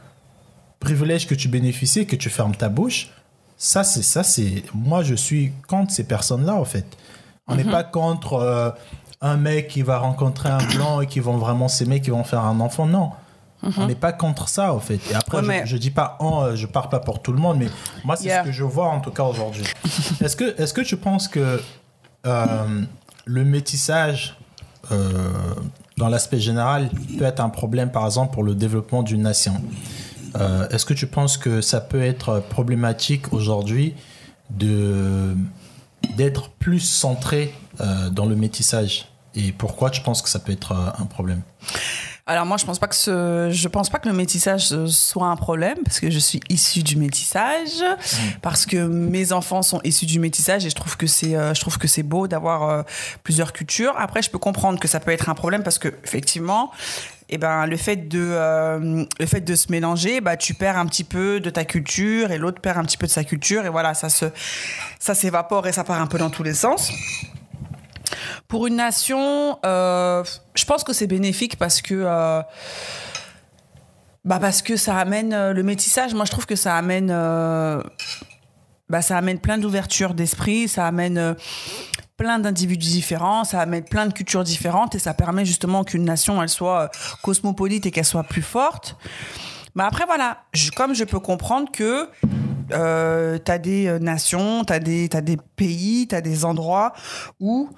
[0.80, 3.10] privilège que tu bénéficies, que tu fermes ta bouche.
[3.58, 6.86] Ça, c'est ça, c'est moi, je suis contre ces personnes-là en fait.
[7.48, 8.70] On n'est pas contre euh,
[9.22, 12.42] un mec qui va rencontrer un blanc et qui vont vraiment s'aimer, qui vont faire
[12.44, 12.86] un enfant.
[12.86, 13.12] Non.
[13.78, 15.00] On n'est pas contre ça, en fait.
[15.10, 17.40] Et après, Ouais, je, mais- je dis pas, oh, je parle pas pour tout le
[17.40, 17.70] monde, mais
[18.06, 18.44] moi, c'est Yeah.
[18.44, 19.64] ce que je vois en tout cas aujourd'hui.
[20.22, 21.60] est-ce que, est-ce que tu penses que
[22.28, 22.82] euh,
[23.26, 24.38] le métissage,
[24.92, 25.32] euh,
[25.98, 29.60] dans l'aspect général, peut être un problème, par exemple, pour le développement d'une nation?
[30.36, 33.94] Euh, Est-ce que tu penses que ça peut être problématique aujourd'hui
[34.50, 35.36] de
[36.16, 39.08] d'être plus centré euh, dans le métissage?
[39.36, 41.42] Et pourquoi tu penses que ça peut être euh, un problème?
[42.26, 45.38] Alors moi, je pense pas que ce, je pense pas que le métissage soit un
[45.38, 47.82] problème parce que je suis issue du métissage,
[48.42, 51.78] parce que mes enfants sont issus du métissage et je trouve que c'est, je trouve
[51.78, 52.84] que c'est beau d'avoir
[53.24, 53.94] plusieurs cultures.
[53.98, 56.72] Après, je peux comprendre que ça peut être un problème parce que effectivement,
[57.30, 60.86] eh ben le fait de, euh, le fait de se mélanger, bah tu perds un
[60.86, 63.70] petit peu de ta culture et l'autre perd un petit peu de sa culture et
[63.70, 66.92] voilà, ça ça s'évapore et ça part un peu dans tous les sens.
[68.48, 70.24] Pour une nation, euh,
[70.56, 72.42] je pense que c'est bénéfique parce que, euh,
[74.24, 76.14] bah parce que ça amène le métissage.
[76.14, 77.08] Moi, je trouve que ça amène,
[78.90, 81.36] bah ça amène plein d'ouverture d'esprit, ça amène
[82.18, 86.42] plein d'individus différents, ça amène plein de cultures différentes et ça permet justement qu'une nation
[86.42, 86.88] elle soit euh,
[87.22, 88.98] cosmopolite et qu'elle soit plus forte.
[89.76, 90.40] Mais après voilà,
[90.76, 92.10] comme je peux comprendre que
[92.74, 96.94] euh, t'as des euh, nations, t'as des t'as des pays, t'as des endroits
[97.40, 97.70] où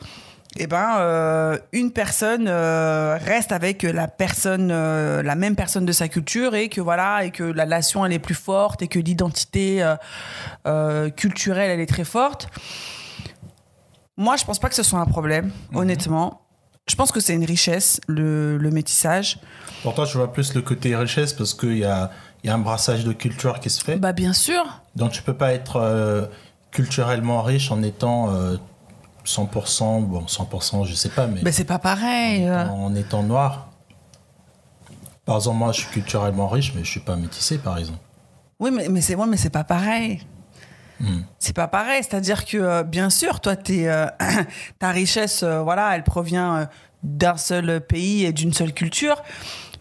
[0.58, 5.92] eh ben euh, une personne euh, reste avec la personne euh, la même personne de
[5.92, 8.98] sa culture et que voilà et que la nation elle est plus forte et que
[8.98, 9.86] l'identité
[11.16, 12.50] culturelle elle est très forte.
[14.20, 16.42] Moi, je pense pas que ce soit un problème, honnêtement.
[16.88, 19.40] Je pense que c'est une richesse le, le métissage.
[19.82, 22.12] Pour toi, tu vois plus le côté richesse parce qu'il y a,
[22.44, 23.96] il y a un brassage de culture qui se fait.
[23.96, 24.82] Bah bien sûr.
[24.98, 26.26] Donc, tu peux pas être euh,
[26.72, 28.58] culturellement riche en étant euh,
[29.26, 32.46] 100%, bon, 100%, je sais pas, mais Mais c'est pas pareil.
[32.46, 32.68] euh.
[32.68, 33.70] en étant noir.
[35.24, 38.00] Par exemple, moi, je suis culturellement riche, mais je suis pas métissé, par exemple.
[38.60, 40.22] Oui, mais, mais c'est ouais, mais c'est pas pareil.
[41.40, 42.04] C'est pas pareil.
[42.04, 44.08] C'est-à-dire que, euh, bien sûr, toi, t'es, euh,
[44.80, 46.68] ta richesse, euh, voilà, elle provient
[47.04, 49.22] d'un seul pays et d'une seule culture.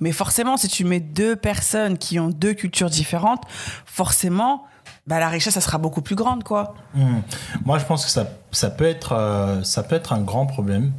[0.00, 3.42] Mais forcément, si tu mets deux personnes qui ont deux cultures différentes,
[3.84, 4.64] forcément,
[5.06, 6.74] bah, la richesse, ça sera beaucoup plus grande, quoi.
[6.94, 7.20] Hmm.
[7.64, 10.92] Moi, je pense que ça, ça, peut être, ça peut être un grand problème.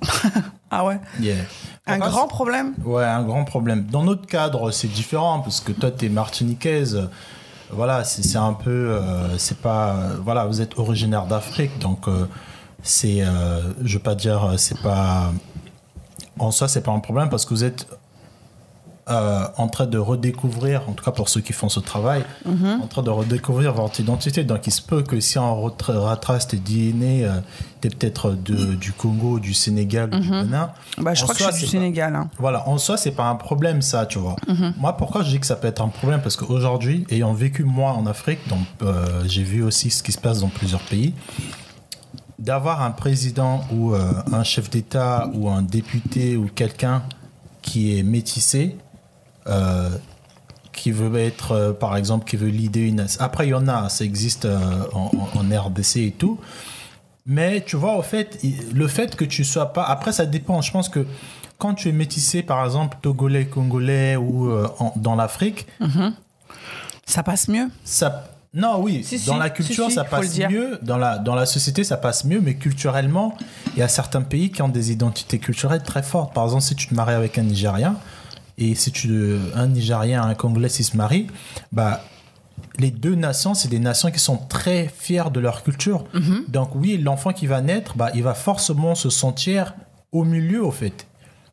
[0.70, 0.98] ah ouais?
[1.20, 1.36] Yeah.
[1.86, 2.74] Un grand problème?
[2.84, 3.84] Ouais, un grand problème.
[3.84, 7.08] Dans notre cadre, c'est différent, parce que toi, tu es martiniquaise.
[7.70, 8.70] Voilà, c'est un peu.
[8.70, 9.96] Euh, c'est pas.
[10.22, 12.26] voilà, vous êtes originaire d'Afrique, donc euh,
[12.82, 13.24] c'est.
[13.82, 14.54] je veux pas dire.
[14.56, 15.32] C'est pas.
[16.38, 17.88] En soi, c'est pas un problème, parce que vous êtes
[19.08, 22.80] euh, en train de redécouvrir, en tout cas pour ceux qui font ce travail, mhm.
[22.82, 24.42] en train de redécouvrir votre identité.
[24.42, 27.40] Donc il se peut que si on retrace tes DNA, euh,
[27.80, 30.42] tu es peut-être du Congo, du Sénégal du mhm.
[30.42, 30.70] Bénin.
[30.98, 32.16] Bah, je crois que je suis du Sénégal.
[32.16, 32.28] Hein.
[32.40, 34.34] Voilà, en soi, c'est pas un problème ça, tu vois.
[34.48, 34.74] Mhm.
[34.76, 36.20] Moi, pourquoi je dis que ça peut être un problème?
[36.20, 40.18] Parce qu'aujourd'hui, ayant vécu moi en Afrique, donc euh, j'ai vu aussi ce qui se
[40.18, 41.14] passe dans plusieurs pays
[42.40, 47.02] d'avoir un président ou un chef d'État ou un député ou quelqu'un
[47.66, 48.76] qui est métissé,
[49.48, 49.90] euh,
[50.72, 53.06] qui veut être, euh, par exemple, qui veut leader une.
[53.18, 54.58] Après, il y en a, ça existe euh,
[54.92, 56.38] en, RDC et tout.
[57.24, 58.38] Mais tu vois, au fait,
[58.72, 59.84] le fait que tu sois pas.
[59.84, 60.60] Après, ça dépend.
[60.60, 61.06] Je pense que
[61.58, 64.52] quand tu es métissé, par exemple, togolais, congolais ou
[64.96, 65.66] dans l'Afrique.
[65.80, 66.14] Mhm.
[67.06, 69.06] Ça passe mieux ça, Non, oui.
[69.26, 70.78] dans la culture, ça passe mieux.
[70.82, 72.40] Dans la, dans la société, ça passe mieux.
[72.40, 73.36] Mais culturellement,
[73.74, 76.34] il y a certains pays qui ont des identités culturelles très fortes.
[76.34, 77.96] Par exemple, si tu te maries avec un Nigérien,
[78.58, 81.26] et si tu, un Nigérien, un Congolais, s'ils se marient,
[81.72, 82.02] bah,
[82.78, 86.04] les deux nations, c'est des nations qui sont très fières de leur culture.
[86.14, 86.44] Mhm.
[86.48, 89.74] Donc oui, l'enfant qui va naître, bah, il va forcément se sentir
[90.12, 91.06] au milieu, au fait.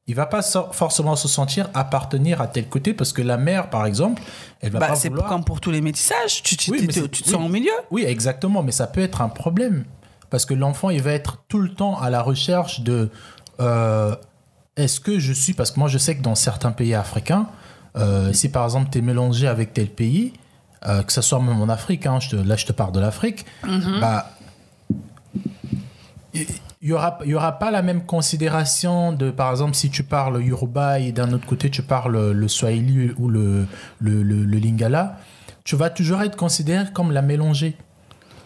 [0.06, 3.86] Il va pas forcément se sentir appartenir à tel côté parce que la mère, par
[3.86, 4.22] exemple,
[4.60, 5.28] elle va bah, pas vouloir...
[5.28, 7.72] C'est comme pour tous les métissages, tu, tu, te sens au milieu.
[7.90, 9.86] Oui, exactement, mais ça peut être un problème
[10.30, 13.10] parce que l'enfant, il va être tout le temps à la recherche de...
[13.60, 14.16] Euh,
[14.76, 17.48] est-ce que je suis, parce que moi je sais que dans certains pays africains,
[17.96, 20.34] euh, si par exemple tu es mélangé avec tel pays,
[20.86, 24.00] euh, que ce soit même en Afrique, hein, là je te parle de l'Afrique, mhm.
[24.00, 24.32] bah,
[26.34, 26.48] il
[26.82, 31.00] n'y aura, y aura pas la même considération de, par exemple, si tu parles Yoruba
[31.00, 33.68] et d'un autre côté tu parles le Swahili ou le,
[34.00, 35.20] le, le Lingala,
[35.64, 37.78] tu vas toujours être considéré comme la mélangée.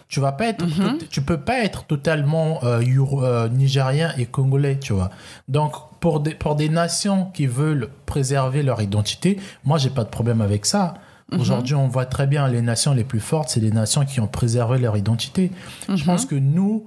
[0.08, 0.98] Tu vas pas être, mhm.
[1.10, 5.10] tu peux pas être totalement euh, euh, nigérien et congolais, tu vois.
[5.48, 10.08] Donc pour des pour des nations qui veulent préserver leur identité, moi j'ai pas de
[10.08, 10.94] problème avec ça.
[11.30, 11.40] Mhm.
[11.40, 14.26] Aujourd'hui, on voit très bien les nations les plus fortes, c'est les nations qui ont
[14.26, 15.52] préservé leur identité.
[15.88, 16.04] Je mhm.
[16.04, 16.86] pense que nous,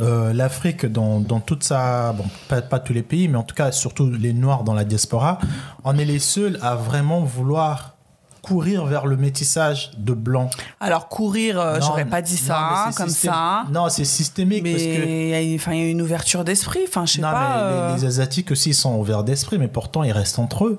[0.00, 2.12] euh, l'Afrique, dans, dans, toute sa.
[2.12, 4.84] Bon, pas, pas, tous les pays, mais en tout cas, surtout les Noirs dans la
[4.84, 5.40] diaspora,
[5.82, 7.97] on est les seuls à vraiment vouloir
[8.48, 10.48] courir vers le métissage de blanc.
[10.80, 13.66] Alors courir, euh, j'aurais pas dit ça comme ça.
[13.70, 16.80] Non, c'est systémique mais il y, a une ouverture d'esprit.
[16.88, 17.58] Enfin, je sais pas.
[17.58, 17.94] Euh.
[17.94, 20.78] les, asiatiques aussi sont ouverts d'esprit, mais pourtant ils restent entre eux.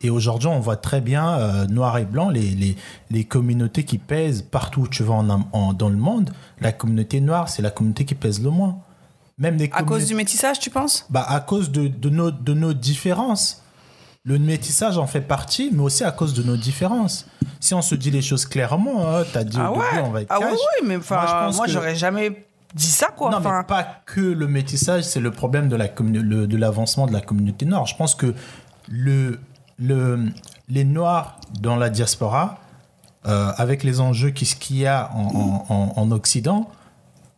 [0.00, 2.76] Et aujourd'hui, on voit très bien, euh, noir et blanc, les, les,
[3.10, 6.30] les, communautés qui pèsent partout où tu vas en, dans le monde.
[6.60, 8.78] La communauté noire, c'est la communauté qui pèse le moins.
[9.38, 11.06] Même à cause du métissage, tu penses?
[11.10, 13.63] Bah, À cause de, de, nos, de nos différences.
[14.26, 17.26] Le métissage en fait partie, mais aussi à cause de nos différences.
[17.60, 20.10] Si on se dit les choses clairement, hein, tu as dit ah au début, on
[20.10, 23.30] va être Ah oui, oui, mais moi, moi j'aurais jamais dit ça, quoi.
[23.30, 27.20] Non, mais pas que le métissage, c'est le problème de, la de l'avancement de la
[27.20, 27.86] communauté noire.
[27.86, 28.34] Je pense que
[28.88, 29.40] le,
[29.78, 30.30] le,
[30.68, 32.58] les Noirs dans la diaspora,
[33.26, 36.70] euh, avec les enjeux qu'il y a en, en, en Occident,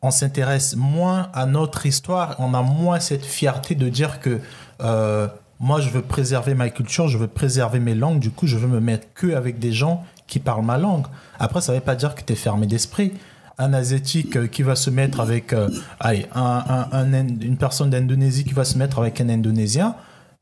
[0.03, 4.41] on s'intéresse moins à notre histoire, on a moins cette fierté de dire que
[4.83, 5.27] euh,
[5.59, 8.19] moi, je veux préserver ma culture, je veux préserver mes langues.
[8.19, 11.07] Du coup, je veux me mettre que avec des gens qui parlent ma langue.
[11.39, 13.13] Après, ça ne veut pas dire que tu es fermé d'esprit.
[13.59, 18.45] Un asiatique euh, qui va se mettre avec, euh, allez, un, un, une personne d'Indonésie
[18.45, 19.95] qui va se mettre avec un Indonésien,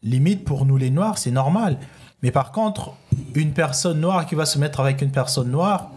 [0.02, 1.78] limite pour nous les Noirs, c'est normal.
[2.22, 2.94] Mais par contre,
[3.34, 5.90] une personne noire qui va se mettre avec une personne noire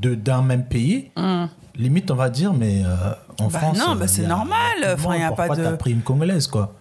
[0.00, 1.46] de d'un même pays, hmm.
[1.76, 2.94] limite on va dire, mais euh,
[3.40, 4.94] en bah France, non, bah c'est normal.
[4.94, 5.64] Enfin, y a pas de.
[5.64, 6.74] T'as pris une congolaise quoi?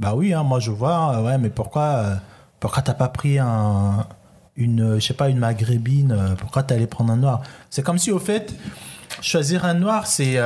[0.00, 2.14] Bah oui, hein, moi je vois, euh, ouais, mais pourquoi, euh,
[2.60, 4.06] pourquoi t'as pas pris un,
[4.56, 7.42] une, je sais pas, une maghrébine, euh, pourquoi t'es allé prendre un noir?
[7.68, 8.54] C'est comme si au fait,
[9.20, 10.38] choisir un noir, c'est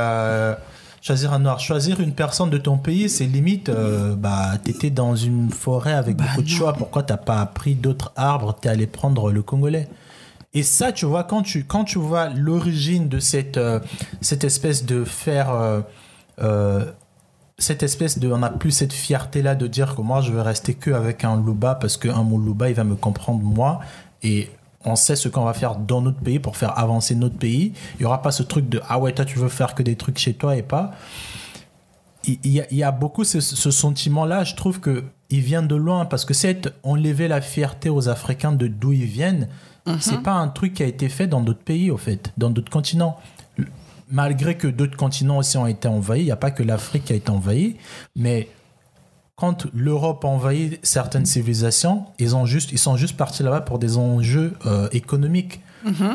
[1.03, 3.71] choisir un noir, choisir une personne de ton pays, c'est limite,
[4.17, 8.13] bah t'étais dans une forêt avec bah beaucoup de choix, pourquoi t'as pas pris d'autres
[8.17, 9.89] arbres, t'es allé prendre le congolais?
[10.55, 13.61] Et ça, tu vois, quand tu, quand tu vois l'origine de cette,
[14.21, 15.83] cette espèce de faire
[17.63, 20.43] cette espèce de, on n'a plus cette fierté là de dire que moi je vais
[20.43, 23.81] rester que avec un Luba parce qu'un Luba il va me comprendre moi
[24.23, 24.51] et
[24.85, 27.73] on sait ce qu'on va faire dans notre pays pour faire avancer notre pays.
[27.99, 29.95] Il y aura pas ce truc de ah ouais toi tu veux faire que des
[29.95, 30.93] trucs chez toi et pas.
[32.25, 34.43] Il y a, il y a beaucoup ce, sentiment là.
[34.43, 38.53] Je trouve que il vient de loin parce que c'est enlever la fierté aux Africains
[38.53, 39.49] de d'où ils viennent.
[39.99, 42.71] C'est pas un truc qui a été fait dans d'autres pays, au fait, dans d'autres
[42.71, 43.19] continents.
[44.13, 47.15] Malgré que d'autres continents aussi ont été envahis, il n'y a pas que l'Afrique qui
[47.15, 47.77] a été envahie,
[48.15, 48.49] mais
[49.37, 53.79] quand l'Europe a envahi certaines civilisations, ils, ont juste, ils sont juste partis là-bas pour
[53.79, 55.61] des enjeux euh, économiques.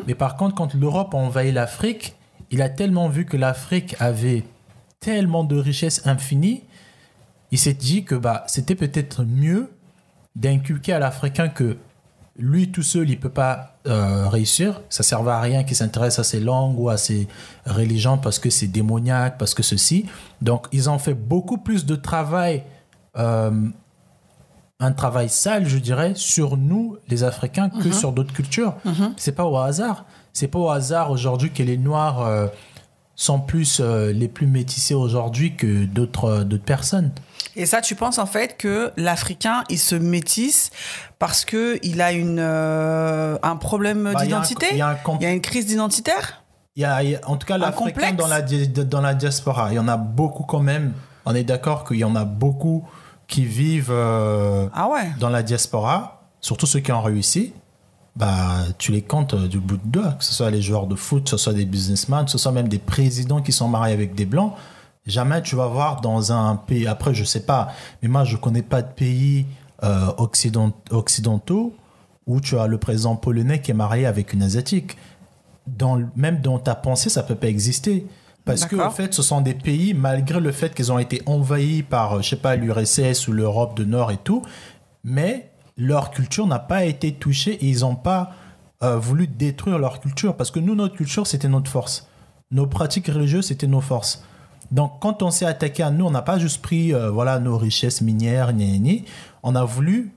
[0.07, 2.15] Mais par contre, quand l'Europe a envahi l'Afrique,
[2.51, 4.45] il a tellement vu que l'Afrique avait
[5.01, 6.63] tellement de richesses infinies,
[7.51, 9.69] il s'est dit que bah, c'était peut-être mieux
[10.35, 11.77] d'inculquer à l'Africain que
[12.37, 14.81] lui tout seul, il peut pas euh, réussir.
[14.89, 17.27] Ça ne servait à rien qu'il s'intéresse à ses langues ou à ses
[17.65, 20.05] religions parce que c'est démoniaque, parce que ceci.
[20.41, 22.63] Donc, ils ont fait beaucoup plus de travail,
[23.17, 23.51] euh,
[24.79, 28.75] un travail sale, je dirais, sur nous, les Africains, que sur d'autres cultures.
[29.17, 30.05] C'est pas au hasard.
[30.33, 32.47] C'est pas au hasard aujourd'hui que les Noirs euh,
[33.19, 37.11] sont plus euh, les plus métissés aujourd'hui que d'autres euh, d'autres personnes.
[37.55, 40.69] Et ça, tu penses en fait que l'Africain, il se métisse
[41.17, 44.67] parce que il a une, euh, un problème Bah, d'identité?
[44.71, 46.43] il y a un comp- Il y a une crise d'identitaire
[46.75, 49.87] Il y a, en tout cas, l'Africain dans la, dans la diaspora, il y en
[49.87, 50.93] a beaucoup quand même.
[51.25, 52.85] On est d'accord qu'il y en a beaucoup
[53.27, 57.53] qui vivent euh, Ah ouais dans la diaspora, surtout ceux qui ont réussi.
[58.17, 60.95] Bah, tu les comptes euh, du bout de doigts, que ce soit les joueurs de
[60.95, 63.93] foot, que ce soit des businessmen, que ce soit même des présidents qui sont mariés
[63.93, 64.53] avec des blancs.
[65.05, 67.69] Jamais tu vas voir dans un pays, après je sais pas,
[68.01, 69.45] mais moi je connais pas de pays
[69.83, 71.75] euh, occident- occidentaux
[72.25, 74.97] où tu as le président polonais qui est marié avec une asiatique.
[75.67, 78.07] Dans, même dans ta pensée, ça peut pas exister.
[78.45, 81.83] Parce que, en fait, ce sont des pays, malgré le fait qu'ils ont été envahis
[81.83, 84.41] par, euh, je sais pas, l'URSS ou l'Europe de Nord et tout,
[85.03, 88.31] mais leur culture n'a pas été touchée et ils n'ont pas
[88.83, 90.35] euh, voulu détruire leur culture.
[90.35, 92.07] Parce que nous, notre culture, c'était notre force.
[92.51, 94.23] Nos pratiques religieuses, c'était nos forces.
[94.71, 97.57] Donc, quand on s'est attaqué à nous, on n'a pas juste pris euh, voilà, nos
[97.57, 99.05] richesses minières, ni, ni, ni.
[99.43, 100.11] on a voulu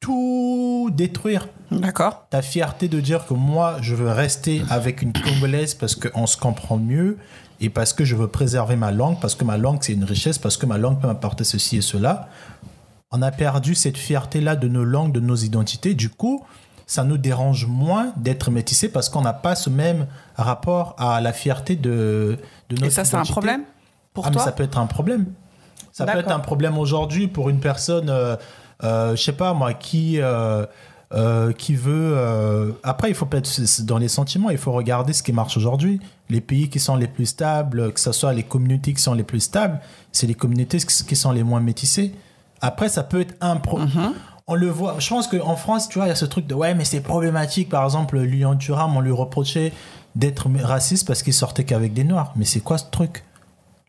[0.00, 2.26] tout détruire D'accord.
[2.30, 6.36] ta fierté de dire que moi, je veux rester avec une Congolaise parce qu'on se
[6.36, 7.18] comprend mieux
[7.60, 10.38] et parce que je veux préserver ma langue, parce que ma langue, c'est une richesse,
[10.38, 12.28] parce que ma langue peut m'apporter ceci et cela.
[13.10, 15.94] On a perdu cette fierté-là de nos langues, de nos identités.
[15.94, 16.44] Du coup,
[16.86, 21.32] ça nous dérange moins d'être métissés parce qu'on n'a pas ce même rapport à la
[21.32, 23.62] fierté de, de notre Et ça, c'est un problème
[24.12, 25.26] pour Ah, mais toi ça peut être un problème.
[25.92, 28.36] Ça peut être un problème aujourd'hui pour une personne, euh,
[28.84, 30.64] euh, je sais pas moi, qui, euh,
[31.12, 32.12] euh, qui veut.
[32.14, 35.56] euh, Après, il faut pas être dans les sentiments, il faut regarder ce qui marche
[35.56, 35.98] aujourd'hui.
[36.28, 39.24] Les pays qui sont les plus stables, que ce soit les communautés qui sont les
[39.24, 39.80] plus stables,
[40.12, 42.12] c'est les communautés qui sont les moins métissées.
[42.60, 43.88] Après, ça peut être un problème.
[43.94, 44.14] Mhm.
[44.46, 44.96] On le voit.
[44.98, 47.00] Je pense qu'en France, tu vois, il y a ce truc de ouais, mais c'est
[47.00, 47.68] problématique.
[47.68, 49.72] Par exemple, Lyon Thuram, on lui reprochait
[50.16, 52.32] d'être raciste parce qu'il sortait qu'avec des noirs.
[52.34, 53.24] Mais c'est quoi ce truc?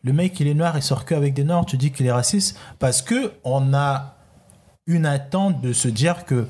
[0.02, 1.64] Le mec, il est noir, il sort qu'avec des noirs.
[1.64, 4.16] Tu dis qu'il est raciste parce que on a
[4.86, 6.46] une attente de se dire que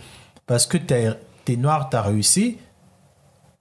[0.46, 2.58] parce que t'es es noir, t'as réussi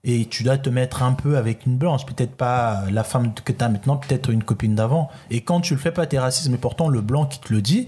[0.04, 2.06] et tu dois te mettre un peu avec une blanche.
[2.06, 5.10] Peut-être pas la femme que t'as maintenant, peut-être une copine d'avant.
[5.30, 6.48] Et quand tu le fais pas, t'es raciste.
[6.48, 7.86] Mais pourtant, le blanc qui te le dit,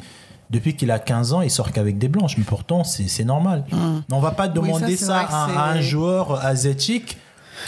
[0.53, 2.37] depuis qu'il a 15 ans, il sort qu'avec des blanches.
[2.37, 3.65] Mais pourtant, c'est normal.
[3.73, 7.17] Mais on va pas demander ça, à, un joueur asiatique.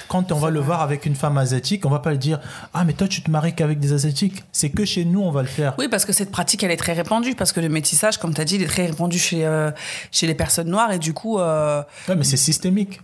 [0.08, 2.40] Quand on va le voir avec une femme asiatique, on va pas le dire
[2.74, 4.42] Ah, mais toi, tu te maries qu'avec des asiatiques.
[4.52, 5.74] C'est que chez nous, on va le faire.
[5.78, 8.40] Oui, parce que cette pratique, elle est très répandue, parce que le métissage, comme tu
[8.40, 9.70] as dit, il est très répandu chez, euh,
[10.10, 13.00] chez les personnes noires, et du coup, euh, Ouais, mais c'est systémique.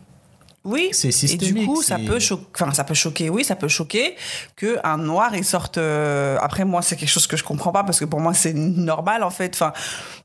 [0.64, 3.68] Oui, C'est et du coup, ça peut, choquer, enfin, ça peut choquer, oui, ça peut
[3.68, 4.14] choquer
[4.56, 5.78] qu'un noir, il sorte...
[5.78, 8.52] euh, Après, moi, c'est quelque chose que je comprends pas, parce que pour moi, c'est
[8.52, 9.54] normal, en fait.
[9.54, 9.72] Enfin,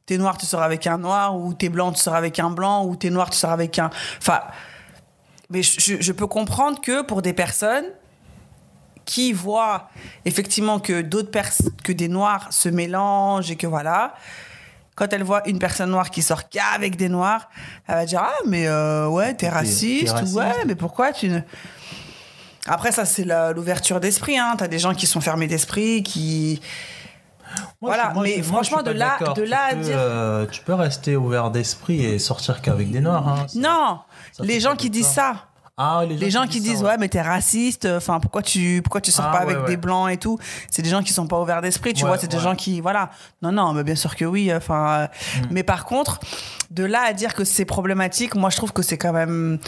[0.06, 2.86] t'es noir, tu sors avec un noir, ou t'es blanc, tu sors avec un blanc,
[2.86, 3.90] ou t'es noir, tu sors avec un...
[4.18, 4.42] Enfin,
[5.50, 7.86] mais je, je- je peux comprendre que pour des personnes
[9.06, 9.90] qui voient
[10.26, 14.16] effectivement que d'autres personnes, que des noirs se mélangent et que voilà,
[14.96, 17.50] quand elle voit une personne noire qui sort qu'avec des noirs,
[17.88, 21.40] elle va dire ah mais euh, ouais t'es raciste, ouais mais pourquoi tu ne?
[22.68, 26.62] Après ça c'est l'ouverture d'esprit hein t'as des gens qui sont fermés d'esprit qui
[27.82, 30.46] Moi, Voilà, moi, mais moi, franchement, de là- de Tu là à peux, dire- euh,
[30.48, 33.28] tu peux rester ouvert d'esprit et sortir qu'avec des noirs.
[33.28, 33.46] hein.
[33.48, 34.00] Ça- non
[34.34, 35.46] ça les gens qui disent ça.
[35.78, 39.12] Ah, les gens qui disent ça, ouais mais t'es raciste enfin pourquoi tu pourquoi tu
[39.12, 39.66] sors Ah, pas avec ouais.
[39.66, 40.40] des blancs et tout?
[40.72, 43.10] C'est des gens qui sont pas ouverts d'esprit tu vois c'est des gens qui voilà
[43.42, 45.08] non non mais bien sûr que oui enfin euh,
[45.42, 45.48] Mm.
[45.52, 46.20] mais par contre
[46.72, 49.60] de là à dire que c'est problématique moi je trouve que c'est quand même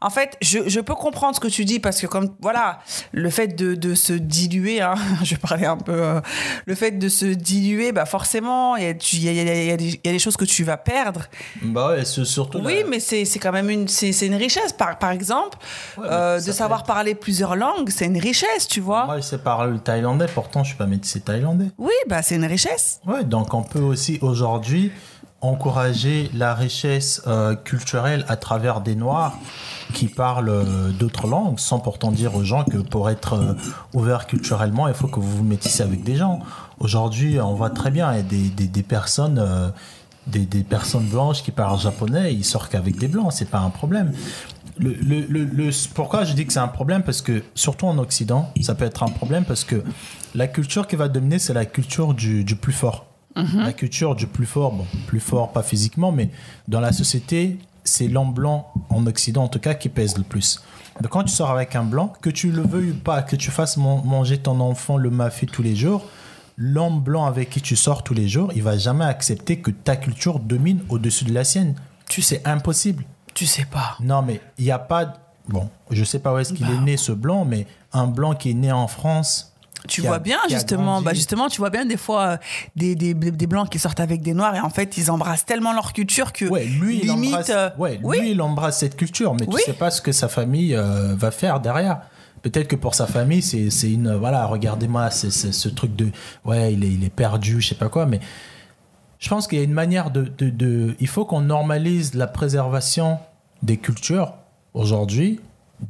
[0.00, 2.78] en fait je, je peux comprendre ce que tu dis parce que comme voilà
[3.12, 4.94] le fait de, de se diluer hein,
[5.24, 6.20] je vais parler un peu euh,
[6.66, 9.46] le fait de se diluer bah forcément il y a, tu- il y, a, il
[9.46, 11.22] y a- il y a des- choses que tu vas perdre
[11.62, 12.60] Bah ouais, surtout.
[12.64, 14.72] oui, la- mais c'est quand même une, c'est une richesse.
[14.72, 15.58] Par, par exemple,
[15.98, 19.04] Ouais, euh, de savoir être- parler plusieurs langues, c'est une richesse, tu vois.
[19.06, 21.66] Moi, je sais parler le thaïlandais, pourtant, je suis pas métissé thaïlandais.
[21.78, 23.00] Oui, bah c'est une richesse.
[23.06, 24.90] Ouais, donc on peut aussi aujourd'hui
[25.46, 29.34] encourager la richesse euh, culturelle à travers des Noirs
[29.94, 33.54] qui parlent euh, d'autres langues, sans pourtant dire aux gens que pour être euh,
[33.94, 36.40] ouvert culturellement, il faut que vous vous métissez avec des gens.
[36.80, 39.72] Aujourd'hui, on voit très bien, des, des, des personnes...
[40.26, 44.12] des, personnes blanches qui parlent japonais, ils sortent qu'avec des blancs, c'est pas un problème.
[45.94, 47.02] Pourquoi je dis que c'est un problème?
[47.02, 49.84] Parce que, surtout en Occident, ça peut être un problème parce que
[50.34, 53.06] la culture qui va dominer, c'est la culture du plus fort.
[53.36, 56.30] La culture du plus fort, bon, plus fort pas physiquement, mais
[56.68, 60.60] dans la société, c'est l'homme blanc, en Occident en tout cas, qui pèse le plus.
[61.02, 63.50] Donc quand tu sors avec un blanc, que tu le veuilles ou pas, que tu
[63.50, 66.06] fasses man- manger ton enfant le mafé tous les jours,
[66.56, 69.96] l'homme blanc avec qui tu sors tous les jours, il va jamais accepter que ta
[69.96, 71.74] culture domine au-dessus de la sienne.
[72.08, 73.04] Tu sais, impossible.
[73.34, 73.96] Tu sais pas.
[74.00, 75.12] Non, mais il n'y a pas.
[75.48, 76.72] Bon, je sais pas où est-ce qu'il Bah.
[76.72, 79.52] est né ce blanc, mais un blanc qui est né en France.
[79.86, 81.00] Tu a- vois bien, justement.
[81.02, 82.36] Bah, justement, tu vois bien des fois euh,
[82.76, 85.72] des, des, des blancs qui sortent avec des noirs et en fait, ils embrassent tellement
[85.72, 87.30] leur culture que Ouais, lui, il limite.
[87.32, 89.56] embrasse, euh, ouais, oui, lui, il embrasse cette culture, mais Oui.
[89.64, 92.00] tu sais pas ce que sa famille euh, va faire derrière.
[92.42, 94.14] Peut-être que pour sa famille, c'est une.
[94.14, 96.10] Voilà, regardez-moi, c'est c'est ce truc de.
[96.44, 98.20] Ouais, il est, il est perdu, je sais pas quoi, mais.
[99.18, 100.30] Je pense qu'il y a une manière de.
[100.38, 103.18] de, de- il faut qu'on normalise la préservation
[103.62, 104.34] des cultures
[104.74, 105.40] aujourd'hui.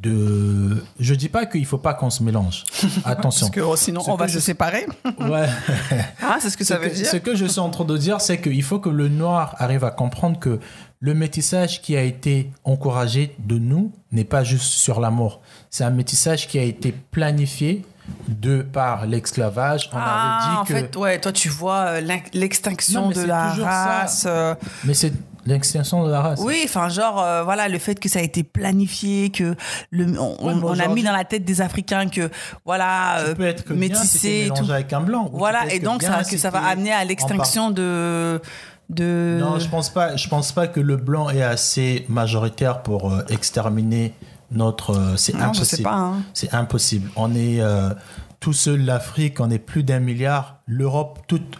[0.02, 2.64] De, je dis pas qu'il faut pas qu'on se mélange.
[3.04, 3.46] Attention.
[3.46, 4.86] parce que oh, sinon Ce on que va je- se séparer.
[5.20, 5.46] Ouais.
[6.20, 7.06] Ah, c'est ce que Ce ça veut que, dire.
[7.06, 9.84] ce que je suis en train de dire, c'est qu'il faut que le noir arrive
[9.84, 10.58] à comprendre que
[10.98, 15.40] le métissage qui a été encouragé de nous n'est pas juste sur la mort.
[15.70, 17.84] C'est un métissage qui a été planifié
[18.28, 19.88] de par l'esclavage.
[19.92, 20.74] On Ah, avait en que.
[20.74, 22.00] fait, ouais, toi tu vois euh,
[22.34, 23.64] l'extinction de la ça.
[23.64, 24.24] race.
[24.26, 25.12] euh, Mais c'est
[25.46, 26.40] l'extinction de la race.
[26.42, 29.54] Oui, enfin genre euh, voilà le fait que ça a été planifié, que
[29.90, 32.30] le, on, Ouais, mais on a mis dans la tête des Africains que
[32.64, 34.72] voilà euh, peux être que bien métissé et mélangé tout.
[34.72, 35.30] avec un blanc.
[35.32, 38.40] Voilà et donc bien ça, que ça va amener à l'extinction de
[38.88, 39.38] de.
[39.40, 40.16] Non, je pense pas.
[40.16, 44.14] Je pense pas que le blanc est assez majoritaire pour euh, exterminer
[44.50, 44.90] notre.
[44.96, 45.88] euh, c'est impossible.
[45.90, 46.14] hein.
[46.34, 47.10] C'est impossible.
[47.16, 47.90] On est euh,
[48.38, 50.58] tout seul, l'Afrique, on est plus d'un milliard.
[50.66, 51.56] L'Europe, toute,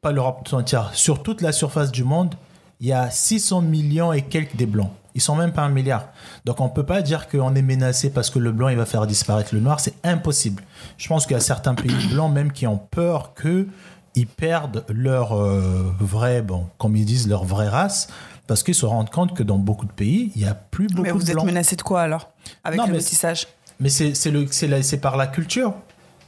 [0.00, 2.34] pas l'Europe tout entière, sur toute la surface du monde,
[2.80, 4.90] il y a 600 millions et quelques des blancs.
[5.14, 6.06] Ils sont même pas un milliard.
[6.44, 9.06] Donc on peut pas dire qu'on est menacé parce que le blanc il va faire
[9.06, 9.80] disparaître le noir.
[9.80, 10.62] C'est impossible.
[10.98, 13.66] Je pense qu'il y a certains pays blancs même qui ont peur que
[14.14, 18.08] ils perdent leur euh, vraie, bon, comme ils disent, leur vraie race,
[18.48, 21.02] parce qu'ils se rendent compte que dans beaucoup de pays, il y a plus beaucoup
[21.02, 22.30] Mais vous de êtes menacé de quoi alors
[22.64, 23.46] Avec Non, le mais- métissage
[23.78, 25.74] Mais c'est par la culture.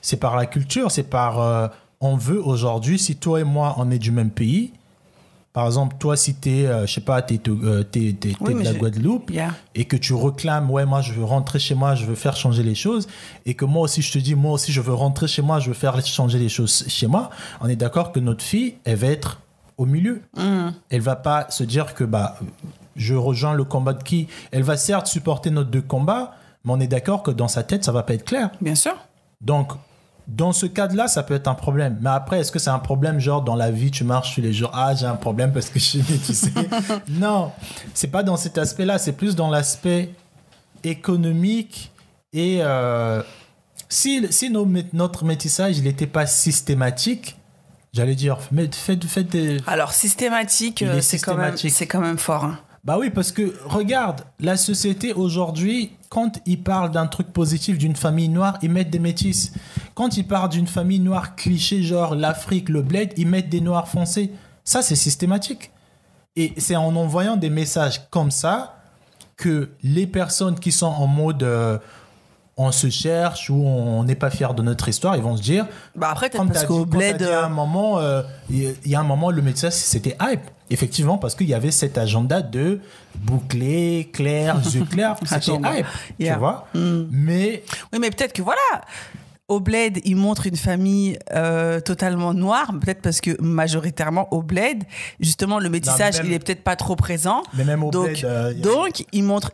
[0.00, 1.68] C'est par la culture, c'est par euh,
[2.00, 4.72] on veut aujourd'hui si toi et moi on est du même pays.
[5.52, 9.30] Par exemple, toi si t'es euh, je sais pas t'es euh, Oui, de la Guadeloupe
[9.30, 9.50] Yeah.
[9.74, 12.62] et que tu réclames ouais moi je veux rentrer chez moi, je veux faire changer
[12.62, 13.06] les choses
[13.44, 15.68] et que moi aussi je te dis moi aussi je veux rentrer chez moi, je
[15.68, 17.28] veux faire changer les choses chez moi,
[17.60, 19.40] on est d'accord que notre fille elle va être
[19.76, 20.22] au milieu.
[20.36, 20.72] Mhm.
[20.90, 22.38] Elle va pas se dire que bah
[22.96, 24.28] je rejoins le combat de qui?
[24.52, 26.34] Elle va certes supporter notre deux combats,
[26.64, 28.50] mais on est d'accord que dans sa tête ça va pas être clair.
[28.60, 28.94] Bien sûr.
[29.42, 29.72] Donc
[30.28, 31.98] dans ce cadre-là, ça peut être un problème.
[32.00, 34.52] Mais après, est-ce que c'est un problème genre dans la vie, tu marches tous les
[34.52, 36.50] jours, ah j'ai un problème parce que je suis né, tu sais
[37.08, 37.52] Non,
[37.94, 38.98] c'est pas dans cet aspect-là.
[38.98, 40.10] C'est plus dans l'aspect
[40.84, 41.90] économique
[42.32, 43.22] et euh,
[43.88, 47.36] si, si nos notre métissage n'était pas systématique,
[47.92, 51.72] j'allais dire, mais faites, faites des, Alors systématique, euh, est c'est quand même systématique.
[51.76, 52.44] c'est quand même fort.
[52.44, 52.58] hein.
[52.84, 57.94] Bah oui, parce que regarde, la société aujourd'hui, quand ils parlent d'un truc positif d'une
[57.94, 59.52] famille noire, ils mettent des métis.
[59.94, 63.86] Quand ils parlent d'une famille noire cliché, genre l'Afrique, le bled, ils mettent des noirs
[63.86, 64.32] foncés.
[64.64, 65.70] Ça, c'est systématique.
[66.34, 68.76] Et c'est en envoyant des messages comme ça
[69.36, 71.78] que les personnes qui sont en mode euh,
[72.56, 75.66] on se cherche ou on n'est pas fier de notre histoire, ils vont se dire
[75.96, 78.22] Bah après peut-être parce qu'au dit- quand t'as bled dit à un euh, moment, euh,
[78.50, 80.42] il il y a un moment, le médecin, c'était hype.
[80.70, 82.80] Effectivement, parce qu'il y avait cet agenda de
[83.16, 85.16] bouclé, clair, yeux clairs.
[85.24, 85.86] C'était hype,
[86.18, 86.34] Yeah.
[86.34, 86.66] tu vois.
[86.74, 87.02] Mm.
[87.10, 88.60] Mais Oui, mais peut-être que voilà.
[89.48, 94.84] Au bled, il montre une famille euh, totalement noire, peut-être parce que majoritairement au bled,
[95.20, 97.42] justement, le métissage, même- il est peut-être pas trop présent.
[97.54, 99.50] Mais même au donc, bled, euh, y a- donc, il montre.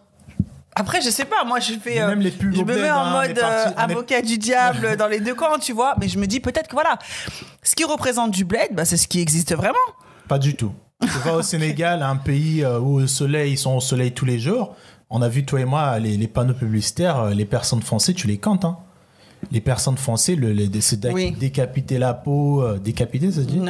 [0.78, 2.00] Après, je sais pas, moi, je fais.
[2.00, 4.96] Euh, même les pubs je me mets en hein, mode euh, est- avocat du diable
[4.98, 5.94] dans les deux camps, tu vois.
[6.00, 6.98] Mais je me dis peut-être que voilà,
[7.62, 9.76] ce qui représente du bled, bah, c'est ce qui existe vraiment.
[10.28, 10.72] pas du tout.
[11.02, 14.24] Tu vas au Sénégal, un pays euh, où le soleil, ils sont au soleil tous
[14.24, 14.74] les jours.
[15.10, 18.38] On a vu, toi et moi, les, les panneaux publicitaires, les personnes foncées, tu les
[18.38, 18.64] comptes.
[18.64, 18.76] Hein.
[19.52, 21.30] Les personnes foncées, le, les- c'est Oui.
[21.30, 23.60] décapiter la peau, euh, décapiter, ça se dit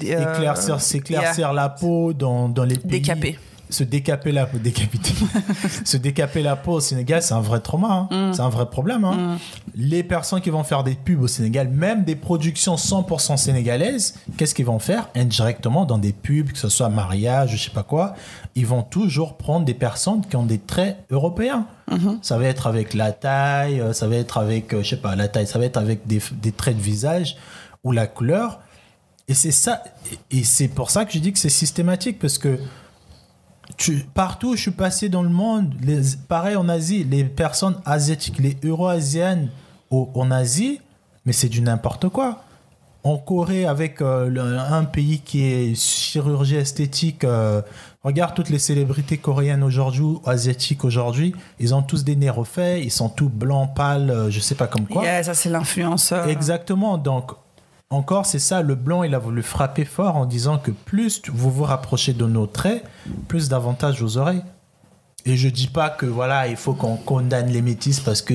[0.00, 3.00] Éclaircir, s'éclaircir la peau dans, dans les pays.
[3.00, 3.38] Décapé.
[3.72, 5.14] Se décaper la peau, décapiter,
[5.84, 8.28] se décaper la peau au Sénégal, c'est un vrai trauma, hein.
[8.30, 8.34] Mm.
[8.34, 9.04] c'est un vrai problème.
[9.04, 9.38] hein.
[9.74, 14.54] Les personnes qui vont faire des pubs au Sénégal, même des productions 100% sénégalaises, qu'est-ce
[14.54, 15.08] qu'ils vont faire?
[15.16, 18.14] Indirectement dans des pubs, que ce soit mariage, je sais pas quoi,
[18.54, 21.66] ils vont toujours prendre des personnes qui ont des traits européens.
[21.90, 22.18] Mm-hmm.
[22.22, 25.16] Ça va être avec la taille, euh, ça va être avec, euh, je sais pas,
[25.16, 27.36] la taille, ça va être avec des, des traits de visage
[27.84, 28.60] ou la couleur.
[29.28, 29.82] Et c'est ça,
[30.30, 32.58] et c'est pour ça que je dis que c'est systématique, parce que
[33.76, 37.76] tu, partout où je suis passé dans le monde, les, pareil en Asie, les personnes
[37.84, 39.50] asiatiques, les euro-asiennes
[39.90, 40.80] au- en Asie,
[41.26, 42.42] mais c'est du n'importe quoi.
[43.04, 47.60] En Corée, avec euh, le- un pays qui est chirurgie esthétique, euh,
[48.04, 52.80] regarde toutes les célébrités coréennes aujourd'hui, ou asiatiques aujourd'hui, ils ont tous des nez refaits,
[52.82, 55.02] ils sont tous blancs, pâles, euh, je sais pas comme quoi.
[55.02, 56.28] Yeah, ça c'est l'influenceur.
[56.28, 56.96] Exactement.
[56.96, 57.32] Donc,
[57.92, 58.62] encore, c'est ça.
[58.62, 62.26] Le blanc, il a voulu frapper fort en disant que plus vous vous rapprochez de
[62.26, 62.84] nos traits,
[63.28, 64.40] plus d'avantages vous aurez.
[65.24, 68.34] Et je dis pas que voilà, il faut qu'on condamne les métis parce que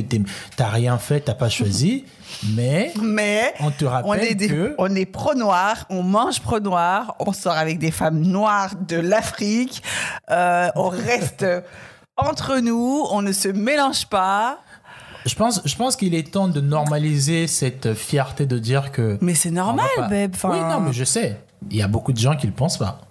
[0.55, 2.05] t'as rien fait, t'as pas choisi.
[2.55, 7.16] Mais Mais on te on rappelle est, des- que on est pro-noir, on mange pro-noir,
[7.20, 9.84] on sort avec des femmes noires de l'Afrique,
[10.32, 11.45] euh, on reste
[12.18, 14.60] entre nous, on ne se mélange pas.
[15.28, 19.17] Je pense, je pense qu'il est temps de normaliser cette fierté de dire que.
[19.21, 20.32] Mais c'est normal, pas- babe.
[20.34, 21.39] Enfin, Oui, non, mais je sais.
[21.69, 23.01] Il y a beaucoup de gens qui le pensent pas.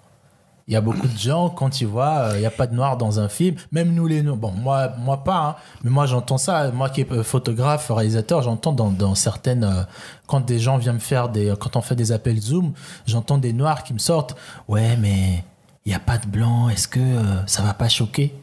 [0.69, 2.75] Il y a beaucoup de gens, quand ils voient, euh, il n'y a pas de
[2.75, 6.05] noir dans un film, même nous les noirs, bon, moi, moi pas, hein, mais moi
[6.07, 9.83] j'entends ça, moi qui est euh, photographe, réalisateur, j'entends dans, dans certaines, euh,
[10.27, 12.73] quand des gens viennent me faire des, quand on fait des appels Zoom,
[13.05, 14.35] j'entends des noirs qui me sortent,
[14.67, 15.41] ouais, mais
[15.85, 18.35] il n'y a pas de blanc, est-ce que euh, ça va pas choquer?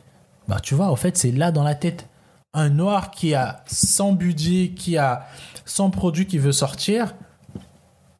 [0.48, 2.06] Bah, tu vois, en fait, c'est là dans la tête.
[2.54, 5.26] Un noir qui a 100 budget, qui a
[5.64, 7.14] 100 produits qui veut sortir,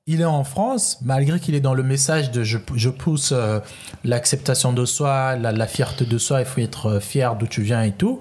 [0.07, 3.61] il est en France, malgré qu'il est dans le message de je, pousse euh,
[4.05, 7.62] l'acceptation de soi, la, la fierté de soi, il faut être euh, fier d'où tu
[7.62, 8.20] viens et tout.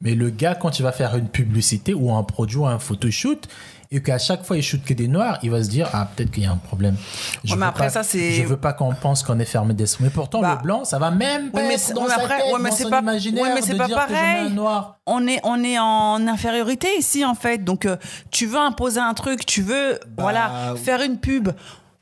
[0.00, 3.48] Mais le gars, quand il va faire une publicité ou un produit ou un photoshoot,
[3.96, 6.30] et qu'à chaque fois il shoot que des noirs, il va se dire ah peut-être
[6.30, 6.96] qu'il y a un problème.
[7.44, 9.44] Je Ouais, mais veux après, pas- ça, c'est- Je veux pas qu'on pense qu'on est
[9.44, 10.04] fermé d'esprit.
[10.04, 12.08] Mais pourtant Bah, le blanc, ça va même pas oui, mais être c'est- dans oui,
[12.10, 14.52] sa après- tête, ouais, mais dans c'est son pas- imaginaire ouais, mais c'est pareil.
[14.52, 14.98] noir.
[15.06, 17.58] on est, on est en infériorité ici, en fait.
[17.62, 17.96] Donc, euh,
[18.30, 21.50] tu veux imposer un truc, tu veux, voilà, faire une pub.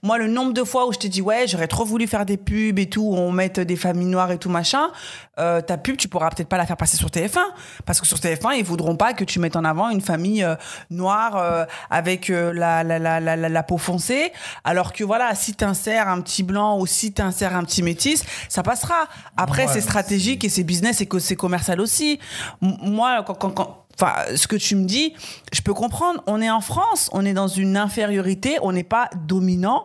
[0.04, 2.36] Moi, le nombre de fois où je t'ai dit, ouais, j'aurais trop voulu faire des
[2.36, 4.90] pubs et tout, où on mette des familles noires et tout, machin,
[5.38, 7.38] euh, ta pub, tu pourras peut-être pas la faire passer sur TF1.
[7.86, 10.56] Parce que sur TF1, ils voudront pas que tu mettes en avant une famille euh,
[10.90, 14.32] noire euh, avec euh, la, la, la, la, peau foncée.
[14.64, 18.64] Alors que voilà, si t'insères un petit blanc ou si t'insères un petit métis, ça
[18.64, 19.04] passera.
[19.36, 22.18] Après, Ouais, c'est stratégique et c'est business et que c'est commercial aussi.
[22.60, 25.12] M- moi, quand, quand, quand- Enfin, ce que tu me dis,
[25.52, 26.20] je peux comprendre.
[26.26, 29.84] On est en France, on est dans une infériorité, on n'est pas dominant.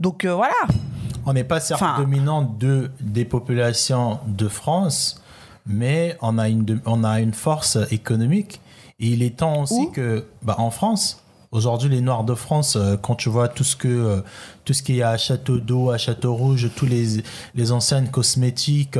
[0.00, 0.54] Donc euh, voilà.
[1.24, 5.20] On n'est pas certes Enfin- dominant de, des populations de France,
[5.66, 8.60] mais on a une, on a une force économique.
[9.00, 12.96] Et il est temps aussi que, bah, en France, aujourd'hui, les Noirs de France, euh,
[12.96, 14.20] quand tu vois tout ce que, euh,
[14.64, 17.22] tout ce qui est à Château d'eau, à Château Rouge, tous les,
[17.54, 18.96] les enseignes cosmétiques,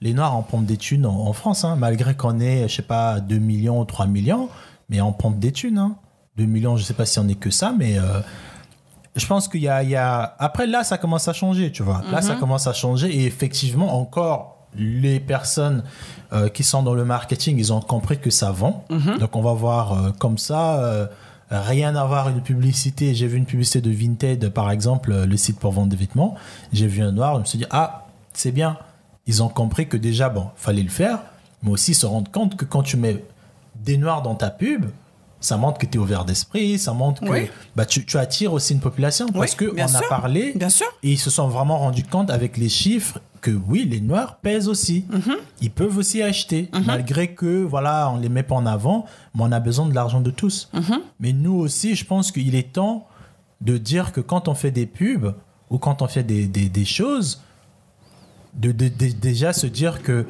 [0.00, 2.82] les Noirs en pompent des thunes en, en France, hein, malgré qu'on ait, je sais
[2.82, 4.48] pas, 2 millions ou 3 millions,
[4.88, 5.78] mais on pompe des thunes.
[5.78, 5.96] Hein.
[6.36, 8.20] 2 millions, je sais pas si on est que ça, mais euh,
[9.16, 11.82] je pense qu'il y a, il y a- Après, là, ça commence à changer, tu
[11.82, 12.02] vois.
[12.12, 13.08] Là, ça commence à changer.
[13.14, 15.82] Et effectivement, encore, les personnes
[16.32, 18.84] euh, qui sont dans le marketing, ils ont compris que ça vend.
[19.18, 21.08] Donc, on va voir euh, comme ça.
[21.50, 23.14] rien à voir une publicité.
[23.14, 26.34] J'ai vu une publicité de Vinted, par exemple, le site pour vendre des vêtements.
[26.72, 27.34] J'ai vu un noir.
[27.36, 28.76] Je me suis dit, ah, c'est bien.
[29.28, 31.20] Ils ont compris que déjà, bon, fallait le faire.
[31.62, 33.24] Mais aussi se rendre compte que quand tu mets
[33.84, 34.86] des noirs dans ta pub,
[35.40, 37.48] ça montre que tu es ouvert d'esprit, ça montre que Oui.
[37.76, 39.26] bah, tu, tu attires aussi une population.
[39.28, 40.86] Parce Oui, qu'on a parlé Bien sûr.
[41.04, 44.66] et ils se sont vraiment rendus compte avec les chiffres que oui, les noirs pèsent
[44.68, 45.04] aussi.
[45.10, 45.36] Mhm.
[45.60, 49.04] Ils peuvent aussi acheter, malgré que voilà, on les met pas en avant,
[49.34, 50.68] mais on a besoin de l'argent de tous.
[50.74, 51.00] Mhm.
[51.20, 53.06] Mais nous aussi, je pense qu'il est temps
[53.60, 55.34] de dire que quand on fait des pubs
[55.70, 57.42] ou quand on fait des, des, des choses,
[58.54, 60.26] de, de- de- déjà se dire que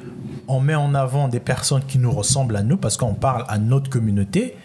[0.48, 3.58] on met en avant des personnes qui nous ressemblent à nous parce qu'on parle à
[3.58, 4.56] notre communauté.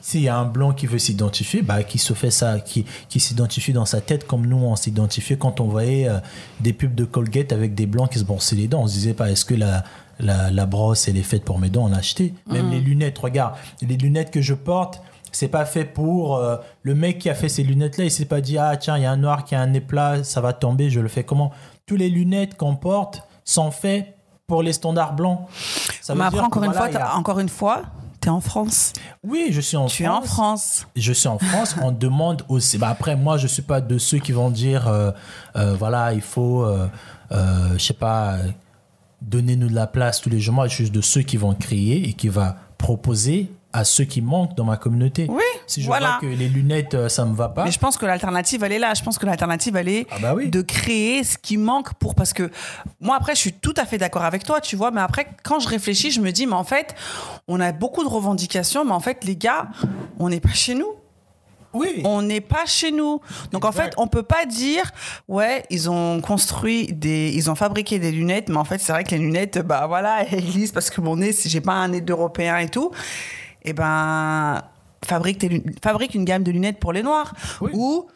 [0.00, 3.20] S'il y a un blanc qui veut s'identifier, bah, qui se fait ça, qui, qui
[3.20, 6.18] s'identifie dans sa tête comme nous on s'identifiait quand on voyait euh,
[6.60, 8.82] des pubs de Colgate avec des blancs qui se brossaient les dents.
[8.82, 9.82] On se disait pas est-ce que la,
[10.20, 12.34] la, la brosse elle est faite pour mes dents, on l'a acheté.
[12.46, 15.00] Même les lunettes, regarde, les lunettes que je porte,
[15.32, 18.26] c'est pas fait pour euh, le mec qui a fait ces lunettes là, il s'est
[18.26, 20.42] pas dit ah tiens, il y a un noir qui a un nez plat, ça
[20.42, 21.50] va tomber, je le fais comment?
[21.86, 24.16] Tous les lunettes qu'on porte sont faites
[24.46, 25.40] pour les standards blancs.
[26.00, 27.82] Ça veut Mais après, que encore, une voilà, fois, a- encore une fois,
[28.20, 28.92] t'es en France.
[29.22, 30.22] Oui, je suis en Tu es France.
[30.22, 30.86] en France.
[30.96, 32.78] Je suis en France, on demande aussi.
[32.78, 35.10] Bah après, moi, je suis pas de ceux qui vont dire, euh,
[35.56, 36.88] euh, voilà, il faut, euh,
[37.32, 38.48] euh, je sais pas, euh,
[39.20, 40.54] donnez-nous de la place tous les jours.
[40.54, 44.22] Moi, je suis de ceux qui vont créer et qui va proposer à ceux qui
[44.22, 45.26] manquent dans ma communauté.
[45.28, 46.18] Oui, Si je voilà.
[46.20, 47.64] vois que les lunettes, euh, ça me va pas.
[47.64, 48.94] Mais je pense que l'alternative, elle est là.
[48.94, 50.48] Je pense que l'alternative, elle est Ah bah oui.
[50.48, 52.14] de créer ce qui manque pour.
[52.14, 52.50] Parce que
[53.00, 54.92] moi, après, je suis tout à fait d'accord avec toi, tu vois.
[54.92, 56.94] Mais après, quand je réfléchis, je me dis, mais en fait,
[57.48, 59.66] on a beaucoup de revendications, mais en fait, les gars,
[60.20, 60.92] on n'est pas chez nous.
[61.72, 62.02] Oui.
[62.04, 63.20] On n'est pas chez nous.
[63.50, 64.92] Donc en fait, on peut pas dire
[65.26, 69.02] ouais, ils ont construit des ils ont fabriqué des lunettes, mais en fait, c'est vrai
[69.02, 72.00] que les lunettes bah voilà, elles glissent parce que mon nez, j'ai pas un nez
[72.00, 72.92] d'européen et tout,
[73.64, 74.62] et ben
[75.04, 77.70] fabrique tes fabrique une gamme de lunettes pour les noirs Oui.
[77.74, 78.06] ou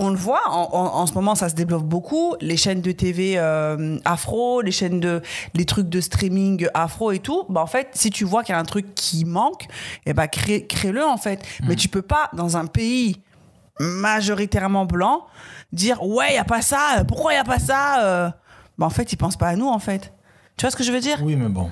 [0.00, 2.36] on le voit, en, en- en ce moment, ça se développe beaucoup.
[2.40, 5.22] Les chaînes de TV euh, afro, les chaînes de,
[5.54, 7.44] les trucs de streaming afro et tout.
[7.48, 9.66] Bah, en fait, si tu vois qu'il y a un truc qui manque,
[10.06, 11.42] eh ben, crée, crée-le, en fait.
[11.66, 13.20] Mais tu peux pas, dans un pays
[13.80, 15.26] majoritairement blanc,
[15.72, 18.04] dire, ouais, il y a pas ça, pourquoi il y a pas ça?
[18.04, 18.30] euh
[18.78, 20.12] Bah, en fait, ils pensent pas à nous, en fait.
[20.56, 21.18] Tu vois ce que je veux dire?
[21.24, 21.70] Oui, mais bon.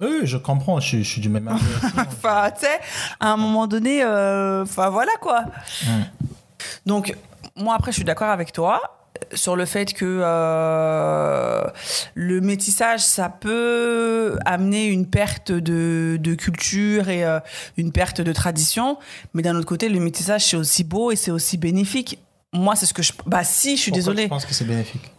[0.00, 1.62] Oui, je comprends, je, suis- je suis du même avis.
[1.96, 2.78] Enfin, tu sais,
[3.18, 5.44] à un moment donné, euh, enfin voilà quoi.
[6.84, 7.14] Donc,
[7.56, 8.80] moi après, je suis d'accord avec toi
[9.32, 11.64] euh, sur le fait que euh,
[12.14, 17.40] le métissage, ça peut amener une perte de, de culture et euh,
[17.78, 18.98] une perte de tradition.
[19.32, 22.18] Mais d'un autre côté, le métissage, c'est aussi beau et c'est aussi bénéfique.
[22.52, 23.12] Moi, c'est ce que je.
[23.24, 24.22] Bah, si, je suis Pourquoi désolée.
[24.24, 25.10] Tu penses que c'est bénéfique?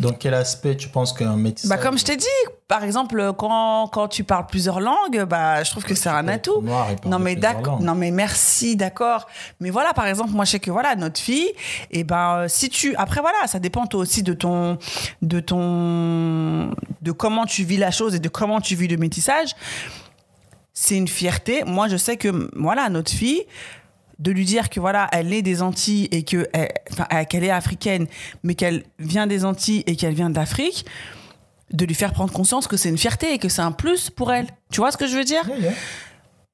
[0.00, 1.68] Dans quel aspect tu penses qu'un métissage...
[1.68, 2.26] Bah, comme je t'ai dit,
[2.68, 6.62] par exemple, quand, quand tu parles plusieurs langues, bah, je trouve que c'est un atout.
[7.04, 9.26] Non mais d'accord, non mais merci, d'accord.
[9.58, 11.50] Mais voilà, par exemple, moi je sais que voilà notre fille,
[11.90, 14.78] et ben euh, si tu, après voilà, ça dépend toi aussi de ton,
[15.22, 16.70] de ton,
[17.02, 19.56] de comment tu vis la chose et de comment tu vis le métissage.
[20.74, 21.64] C'est une fierté.
[21.64, 23.44] Moi je sais que voilà notre fille,
[24.18, 26.48] de lui dire que voilà elle est des Antilles et que
[26.92, 28.06] enfin, euh, qu'elle est africaine,
[28.42, 30.84] mais qu'elle vient des Antilles et qu'elle vient d'Afrique.
[31.70, 34.32] De lui faire prendre conscience que c'est une fierté et que c'est un plus pour
[34.32, 34.46] elle.
[34.72, 35.42] Tu vois ce que je veux dire?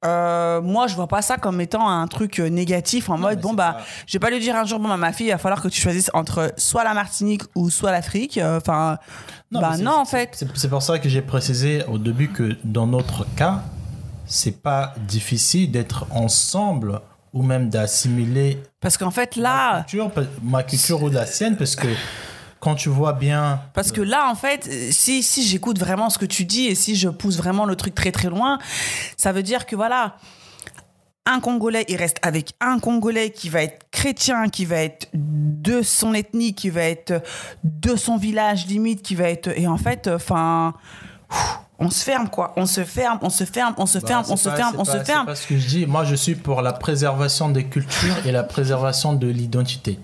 [0.03, 3.53] Euh, moi, je vois pas ça comme étant un truc euh, négatif en mode bon
[3.53, 5.37] bah, pas- je vais pas lui dire un jour bon bah, ma fille, il va
[5.39, 8.37] falloir que tu choisisses entre soit la Martinique ou soit l'Afrique.
[8.37, 8.97] Euh, Enfin,
[9.51, 10.29] bah mais c'est- non en fait.
[10.33, 13.63] C'est c'est pour ça que j'ai précisé au début que dans notre cas,
[14.27, 16.99] c'est pas difficile d'être ensemble
[17.35, 20.11] ou même d'assimiler Parce qu'en fait ma là, culture,
[20.41, 21.87] ma culture ou la sienne, parce que
[22.61, 23.61] quand tu vois bien.
[23.73, 26.95] parce que là en fait, si si j'écoute vraiment ce que tu dis et si
[26.95, 28.57] je pousse vraiment le truc très très loin,
[29.17, 30.15] ça veut dire que voilà.
[31.27, 35.81] Un Congolais, il reste avec un Congolais qui va être chrétien, qui va être de
[35.81, 37.23] son ethnie, qui va être
[37.63, 39.47] de son village limite, qui va être...
[39.57, 40.75] Et en fait, enfin...
[41.79, 42.53] on se ferme, quoi.
[42.55, 44.71] On se ferme, on se ferme, on se Bah, ferme, c'est on se pas- ferme,
[44.73, 45.25] c'est on pas- se c'est ferme.
[45.25, 45.85] pas ce que je dis.
[45.85, 49.99] Moi, je suis pour la préservation des cultures et la préservation de l'identité.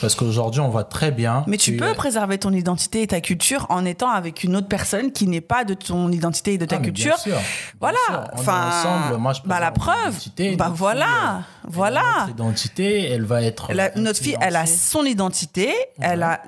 [0.00, 1.44] Parce qu'aujourd'hui, on voit très bien.
[1.46, 5.12] Mais tu peux préserver ton identité et ta culture en étant avec une autre personne
[5.12, 7.14] qui n'est pas de ton identité et de ta Ah, culture.
[7.14, 7.42] bien sûr, bien
[7.80, 7.98] Voilà.
[8.08, 8.20] sûr.
[8.32, 9.16] On est Enfin, ensemble.
[9.20, 10.12] Moi, je bah, la preuve.
[10.14, 11.04] identité, Bah, voilà.
[11.06, 12.02] fille, Voilà.
[12.20, 13.72] Notre identité, elle va être.
[13.72, 16.40] La- notre fille, elle a son identité, elle a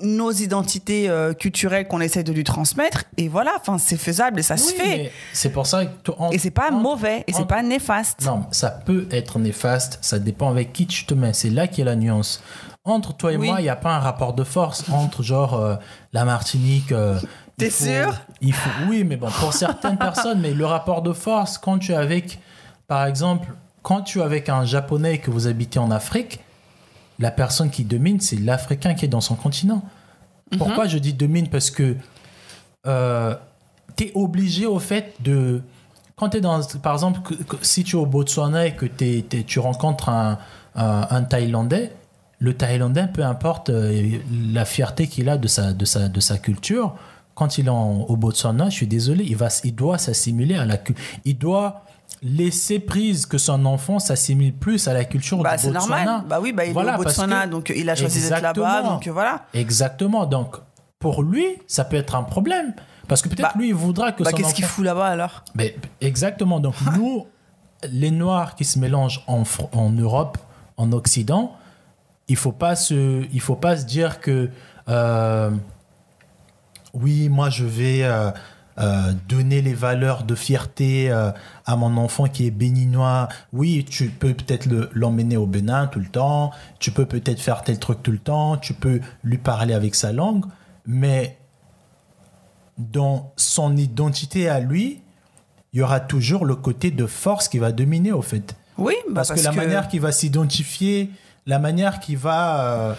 [0.00, 4.42] nos identités euh, culturelles qu'on essaie de lui transmettre, et voilà, enfin, c'est faisable et
[4.42, 5.12] ça se fait.
[5.32, 6.10] C'est pour ça que.
[6.18, 8.24] en- Et c'est pas mauvais, et c'est pas néfaste.
[8.24, 11.32] Non, ça peut être néfaste, ça dépend avec qui tu te mets.
[11.32, 12.42] C'est là qu'il y a la nuance.
[12.86, 13.48] Entre toi et Oui.
[13.48, 15.76] moi, il n'y a pas un rapport de force entre genre euh,
[16.12, 16.92] la Martinique.
[16.92, 17.18] euh,
[17.56, 18.14] T'es sûr?
[18.42, 21.92] il faut, Oui, mais bon, pour certaines personnes, mais le rapport de force, quand tu
[21.92, 22.38] es avec,
[22.86, 23.48] par exemple,
[23.82, 26.40] quand tu es avec un Japonais et que vous habitez en Afrique,
[27.18, 29.82] la personne qui domine, c'est l'Africain qui est dans son continent.
[30.52, 30.58] Mhm.
[30.58, 31.48] Pourquoi je dis domine?
[31.48, 31.96] Parce que
[32.84, 35.62] tu es obligé au fait de...
[36.16, 36.60] Quand tu es dans...
[36.82, 40.38] Par exemple, que- que si tu es au Botswana et que tu rencontres un,
[40.76, 41.92] un, un Thaïlandais,
[42.44, 44.18] le Thaïlandais, peu importe euh,
[44.52, 46.94] la fierté qu'il a de sa, de, sa, de sa culture,
[47.34, 50.64] quand il est en- au Botswana, je suis désolé, il, va, il doit s'assimiler à
[50.66, 51.02] la culture.
[51.24, 51.82] Il doit
[52.22, 56.04] laisser prise que son enfant s'assimile plus à la culture Bah, du c'est Botswana.
[56.04, 56.24] normal.
[56.28, 58.50] Bah oui, bah, il Voilà, est au Botswana, que- donc il a choisi d'être là-bas,
[58.50, 58.90] Exactement.
[58.94, 59.42] donc voilà.
[59.54, 60.26] Exactement.
[60.26, 60.56] Donc,
[60.98, 62.74] pour lui, ça peut être un problème.
[63.08, 65.44] Parce que peut-être Bah, lui, il voudra que Bah, son qu'est-ce qu'il fout là-bas alors?
[65.54, 66.60] Mais, exactement.
[66.60, 67.26] Donc, nous,
[67.90, 69.42] les Noirs qui se mélangent en,
[69.72, 70.38] en Europe,
[70.76, 71.52] en Occident,
[72.28, 74.50] il faut pas se, il faut pas se dire que
[74.88, 75.50] euh,
[76.94, 78.30] oui, moi, je vais euh,
[78.78, 83.28] euh, donner les valeurs de fierté à mon enfant qui est béninois.
[83.52, 86.50] Oui, tu peux peut-être le- l'emmener au Bénin tout le temps.
[86.78, 88.56] Tu peux peut-être faire tel truc tout le temps.
[88.56, 90.44] Tu peux lui parler avec sa langue,
[90.86, 91.36] mais
[92.78, 95.00] dans son identité à lui,
[95.72, 98.54] il y aura toujours le côté de force qui va dominer au fait.
[98.78, 101.10] Oui, bah, Parce, que la manière qu'il va s'identifier,
[101.46, 102.94] la manière qu'il va, euh,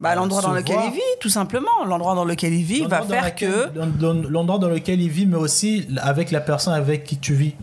[0.00, 0.86] Bah, l'endroit dans lequel voir.
[0.88, 1.84] il vit, tout simplement.
[1.86, 4.28] L'endroit dans lequel il vit va faire lequel- que.
[4.30, 7.54] L'endroit dans lequel il vit, mais aussi avec la personne avec qui tu vis.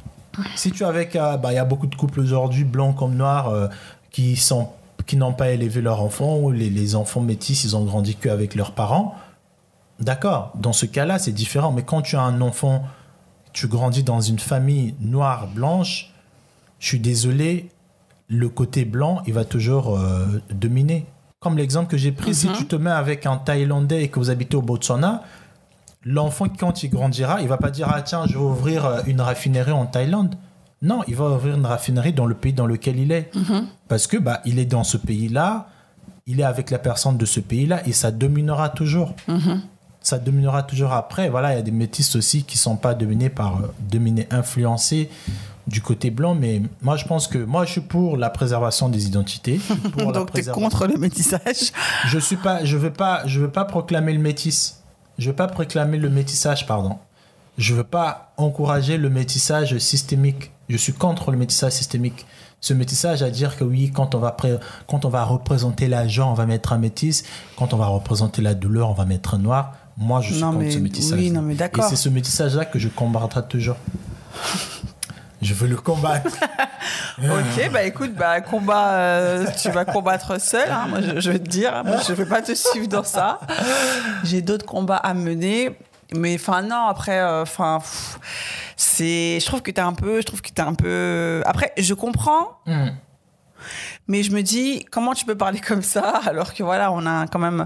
[0.55, 1.15] Si tu es avec.
[1.15, 3.67] euh, bah, Il y a beaucoup de couples aujourd'hui, blancs comme noirs, euh,
[4.11, 4.69] qui sont
[5.05, 8.55] qui n'ont pas élevé leurs enfants, ou les, les enfants métis, ils ont grandi qu'avec
[8.55, 9.13] leurs parents.
[9.99, 11.71] D'accord, dans ce cas-là, c'est différent.
[11.71, 12.83] Mais quand tu as un enfant,
[13.53, 16.11] tu grandis dans une famille noire, blanche,
[16.79, 17.69] je suis désolé,
[18.27, 21.05] le côté blanc, il va toujours euh, dominer.
[21.39, 24.31] Comme l'exemple que j'ai pris, si tu te mets avec un Thaïlandais et que vous
[24.31, 25.21] habitez au Botswana,
[26.03, 29.21] l'enfant, quand il grandira, il va pas dire Ah, tiens, je vais ouvrir euh, une
[29.21, 30.35] raffinerie en Thaïlande.
[30.81, 33.31] Non, il va ouvrir une raffinerie dans le pays dans lequel il est.
[33.87, 35.69] Parce que bah, il est dans ce pays-là,
[36.27, 39.13] il est avec la personne de ce pays-là et ça dominera toujours.
[40.01, 41.29] Ça dominera toujours après.
[41.29, 45.09] Voilà, il y a des métis aussi qui sont pas dominés par, euh, dominés, influencés
[45.67, 46.35] du côté blanc.
[46.35, 49.59] Mais moi, je pense que moi, je suis pour la préservation des identités.
[49.97, 51.71] Pour Donc, t'es préservation- contre le métissage.
[52.07, 54.81] je suis pas, je veux pas, je veux pas proclamer le métis.
[55.17, 56.97] Je veux pas proclamer le métissage, pardon.
[57.57, 60.51] Je veux pas encourager le métissage systémique.
[60.67, 62.25] Je suis contre le métissage systémique.
[62.59, 64.57] Ce métissage à dire que oui, quand on va pré-
[64.87, 67.23] quand on va représenter la joie, on va mettre un métis.
[67.57, 69.73] Quand on va représenter la douleur, on va mettre un noir.
[69.97, 71.19] Moi, je suis Non, contre mais- ce métissage.
[71.19, 73.77] oui, non, mais Et c'est ce métissage-là que je combattrai toujours.
[75.41, 76.29] je veux le combattre.
[77.17, 80.69] Ok, bah écoute, bah combat, euh, tu vas combattre seul.
[80.69, 83.03] hein, moi, je, je vais te dire, hein, moi, je vais pas te suivre dans
[83.05, 83.39] ça.
[84.25, 85.77] J'ai d'autres combats à mener,
[86.13, 86.87] mais enfin non.
[86.87, 87.79] Après, euh, enfin,
[88.75, 91.41] c'est, je trouve que t'es un peu, je trouve que t'es un peu.
[91.45, 92.89] Après, je comprends, Hmm.
[94.07, 97.27] mais je me dis, comment tu peux parler comme ça alors que voilà, on a
[97.27, 97.65] quand même.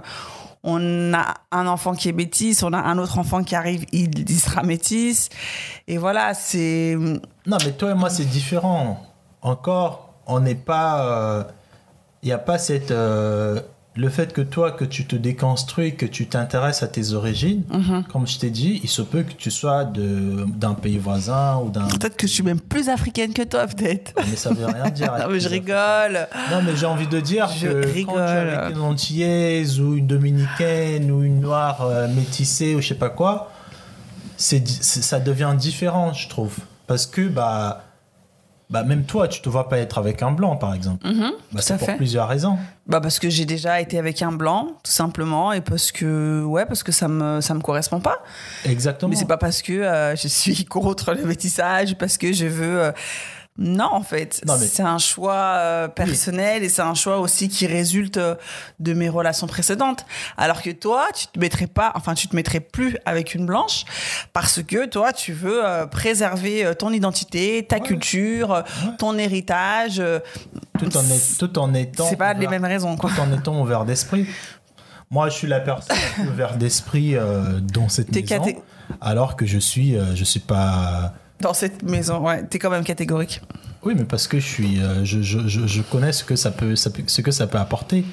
[0.64, 4.30] On a un enfant qui est métis, on a un autre enfant qui arrive, il,
[4.39, 5.30] sera métis.
[5.88, 6.97] Et voilà, c'est.
[7.45, 9.05] Non, mais toi et moi, c'est différent.
[9.41, 11.47] Encore, on n'est pas.
[12.22, 12.91] Il n'y a pas cette.
[12.91, 13.62] euh,
[13.96, 18.04] le fait que toi, que tu te déconstruis, que tu t'intéresses à tes origines, Mhm.
[18.12, 21.88] comme je t'ai dit, il se peut que tu sois d'un pays voisin ou d'un.
[21.88, 24.14] Peut-être que je suis même plus africaine que toi, peut-être.
[24.30, 25.14] Mais ça veut rien dire.
[25.20, 26.28] Non, mais je rigole.
[26.52, 28.16] Non, mais j'ai envie de dire Je que rigole.
[28.16, 32.82] quand tu es avec une antillaise ou une dominicaine ou une noire euh, métissée ou
[32.82, 33.52] je sais pas quoi,
[34.38, 36.56] c'est- ça devient différent, je trouve.
[36.88, 37.84] Parce que, bah,
[38.70, 41.04] bah, même toi, tu te vois pas être avec un blanc, par exemple.
[41.04, 41.96] Bah, Mhm, tout c'est pour fait.
[41.98, 42.58] plusieurs raisons.
[42.88, 46.66] Bah parce que j'ai déjà été avec un blanc, tout simplement, et parce que ouais,
[46.66, 48.18] parce que ça me ça me correspond pas.
[48.66, 49.10] Exactement.
[49.10, 52.82] Mais c'est pas parce que euh, je suis contre le métissage, parce que je veux.
[52.84, 52.92] euh,
[53.62, 57.68] Non, en fait, mais- c'est un choix euh, personnel et c'est un choix aussi qui
[57.68, 58.36] résulte euh,
[58.80, 60.05] de mes relations précédentes.
[60.38, 63.84] Alors que toi, tu te mettrais pas, enfin, tu te mettrais plus avec une blanche
[64.32, 68.64] parce que toi, tu veux euh, préserver ton identité, ta culture,
[68.97, 70.01] ton héritage.
[70.80, 72.07] tout, en est- tout en étant.
[72.10, 73.10] C'est pas les ouvert- mêmes raisons, quoi.
[73.14, 74.26] Tout en étant ouvert d'esprit.
[75.12, 75.97] Moi, je suis la personne
[76.32, 77.16] ouverte d'esprit
[77.74, 78.64] dans cette maison.
[79.01, 81.14] Alors que je suis, je suis pas.
[81.42, 83.42] Dans cette maison, ouais, t'es quand même catégorique.
[83.84, 86.52] Oui, mais parce que je suis, euh, je, je, je, je connais ce que ça
[86.52, 88.04] peut, ça peut- ce que ça peut apporter.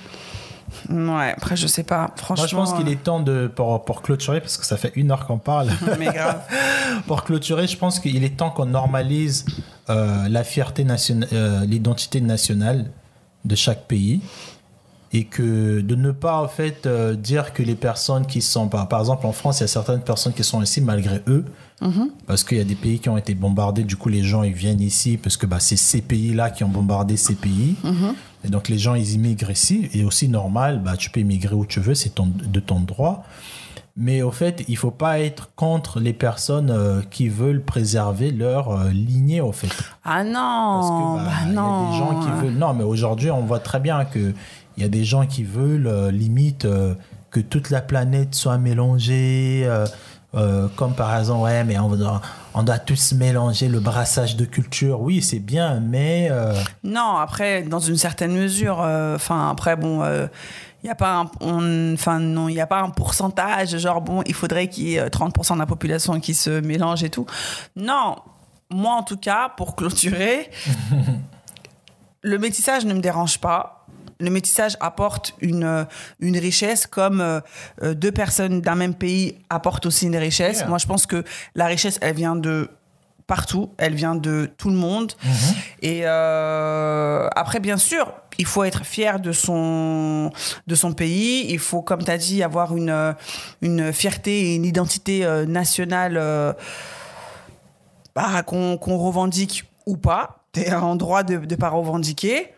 [0.91, 2.37] Ouais, après, je sais pas, franchement.
[2.43, 5.11] Moi, je pense qu'il est temps de pour, pour clôturer parce que ça fait une
[5.11, 5.71] heure qu'on parle.
[5.99, 6.41] Mais grave.
[7.07, 9.45] pour clôturer, je pense qu'il est temps qu'on normalise
[9.91, 12.87] euh, la fierté nationale, euh, l'identité nationale
[13.45, 14.21] de chaque pays
[15.17, 18.87] et que de ne pas en fait euh, dire que les personnes qui sont par,
[18.87, 21.45] par exemple en France, il y a certaines personnes qui sont ici malgré eux
[22.27, 24.53] parce qu'il y a des pays qui ont été bombardés, du coup les gens ils
[24.53, 27.77] viennent ici parce que bah, c'est ces pays-là qui ont bombardé ces pays.
[28.45, 31.65] Et donc les gens ils immigrent ici et aussi normal, bah, tu peux immigrer où
[31.65, 33.25] tu veux, c'est ton, de ton droit.
[33.99, 38.71] Mais au fait, il faut pas être contre les personnes euh, qui veulent préserver leur
[38.71, 39.73] euh, lignée au fait.
[40.05, 41.89] Ah Parce non, que bah, bah, il y non.
[41.89, 42.59] a des gens qui veulent.
[42.59, 44.35] Non, mais aujourd'hui, on voit très bien que
[44.77, 46.95] il y a des gens qui veulent euh, limite euh,
[47.31, 49.63] que toute la planète soit mélangée.
[49.65, 49.87] euh,
[50.35, 52.21] euh, comme par exemple, ouais, mais on doit,
[52.53, 55.01] on doit tous mélanger le brassage de culture.
[55.01, 56.31] Oui, c'est bien, mais
[56.85, 58.79] Non, après, dans une certaine mesure,
[59.15, 62.81] enfin, après, bon, il n'y a pas un, on- enfin, non, il y a pas
[62.83, 66.35] un pourcentage, genre, bon, il faudrait qu'il y ait euh, 30% de la population qui
[66.35, 67.25] se mélange et tout.
[67.75, 68.17] Non,
[68.71, 70.51] moi, en tout cas, pour clôturer,
[72.23, 73.76] le métissage ne me dérange pas.
[74.19, 75.85] Le métissage apporte une, euh,
[76.21, 77.41] une richesse comme euh,
[77.83, 80.59] euh, deux personnes d'un même pays apportent aussi une richesse.
[80.59, 80.69] Yeah.
[80.69, 81.23] Moi, je pense que
[81.55, 82.71] la richesse, elle vient de
[83.27, 85.13] partout, elle vient de tout le monde.
[85.83, 90.31] Et euh, après, bien sûr, il faut être fier de son,
[90.67, 91.47] de son pays.
[91.51, 93.15] Il faut, comme tu as dit, avoir une,
[93.63, 96.53] une fierté et une identité nationale euh,
[98.15, 100.45] bah, qu'on qu'on revendique ou pas.
[100.53, 102.53] Tu es en droit de ne pas revendiquer.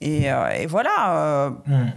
[0.00, 1.16] Et, euh, et voilà.
[1.46, 1.90] euh, hmm.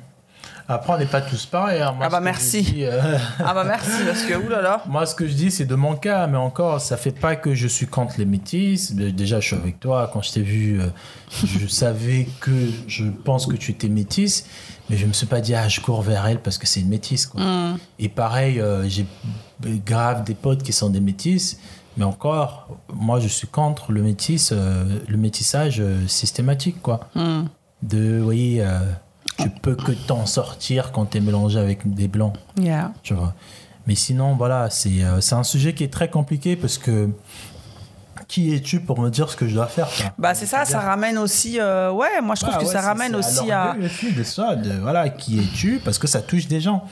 [0.67, 1.81] Après, on n'est pas tous pareils.
[1.81, 1.91] hein.
[1.91, 2.61] Moi, Ah bah, merci.
[2.61, 4.81] dis, euh, Ah bah merci, parce que oulala.
[4.87, 7.53] Moi, ce que je dis, c'est de mon cas, mais encore, ça fait pas que
[7.53, 8.93] je suis contre les métis.
[8.95, 10.09] Déjà, je suis avec toi.
[10.11, 10.79] Quand je t'ai vu,
[11.43, 12.51] je savais que
[12.87, 14.45] je pense que tu étais métisse,
[14.89, 16.89] mais je me suis pas dit, ah, je cours vers elle parce que c'est une
[16.89, 17.25] métisse.
[17.25, 17.41] Quoi.
[17.43, 17.77] Hmm.
[17.99, 19.05] Et pareil, euh, j'ai
[19.85, 21.59] grave des potes qui sont des métis,
[21.97, 27.01] mais encore, moi, je suis contre le métis, euh, le métissage systématique, quoi.
[27.15, 27.43] Hmm.
[27.83, 28.79] De, oui, euh,
[29.37, 32.91] tu peux que t'en sortir quand t'es mélangé avec des blancs Yeah.
[33.03, 33.33] tu vois.
[33.87, 37.09] Mais sinon, voilà, c'est euh, un sujet qui est très compliqué parce que
[38.29, 40.13] qui es-tu pour me dire ce que je dois faire quoi?
[40.17, 41.59] Bah c'est ça, ça ramène aussi.
[41.59, 43.75] euh, ouais, moi je trouve Ah que ouais, ça ramène aussi à.
[43.75, 45.81] de ça, de, voilà, qui es-tu?
[45.83, 46.85] Parce que ça touche des gens.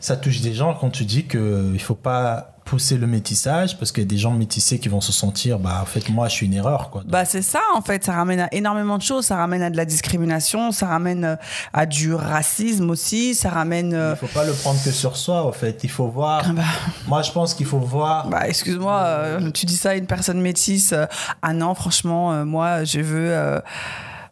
[0.00, 3.92] Ça touche des gens quand tu dis que il faut pas pousser le métissage parce
[3.92, 6.34] qu'il y a des gens métissés qui vont se sentir, bah en fait moi je
[6.34, 7.02] suis une erreur quoi.
[7.06, 9.76] Bah c'est ça en fait, ça ramène à énormément de choses, ça ramène à de
[9.76, 11.36] la discrimination, ça ramène euh,
[11.72, 13.92] à du racisme aussi, ça ramène.
[13.94, 15.80] euh, Il faut pas le prendre que sur soi en fait.
[15.84, 16.52] Il faut voir.
[16.54, 16.62] bah,
[17.08, 18.28] Moi je pense qu'il faut voir.
[18.28, 20.92] bah excuse-moi, euh, tu dis ça à une personne métisse.
[20.92, 21.06] euh,
[21.42, 23.60] ah non, franchement, euh, moi je veux.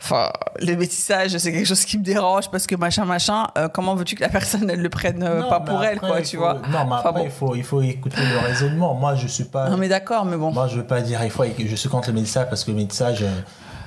[0.03, 0.31] Enfin,
[0.61, 3.49] le métissage, c'est quelque chose qui me dérange parce que machin, machin.
[3.59, 6.23] euh, comment veux-tu que la personne elle le prenne euh, Non, pas pour elle, quoi,
[6.23, 7.25] tu faut- vois Non, mais après, bon.
[7.25, 8.95] il, faut, il faut écouter le raisonnement.
[8.95, 9.69] Moi, je suis pas.
[9.69, 10.53] Non mais d'accord, mais bon.
[10.53, 12.79] Moi, je veux pas dire, il faut, je suis contre le métissage parce que le
[12.79, 13.29] métissage, euh,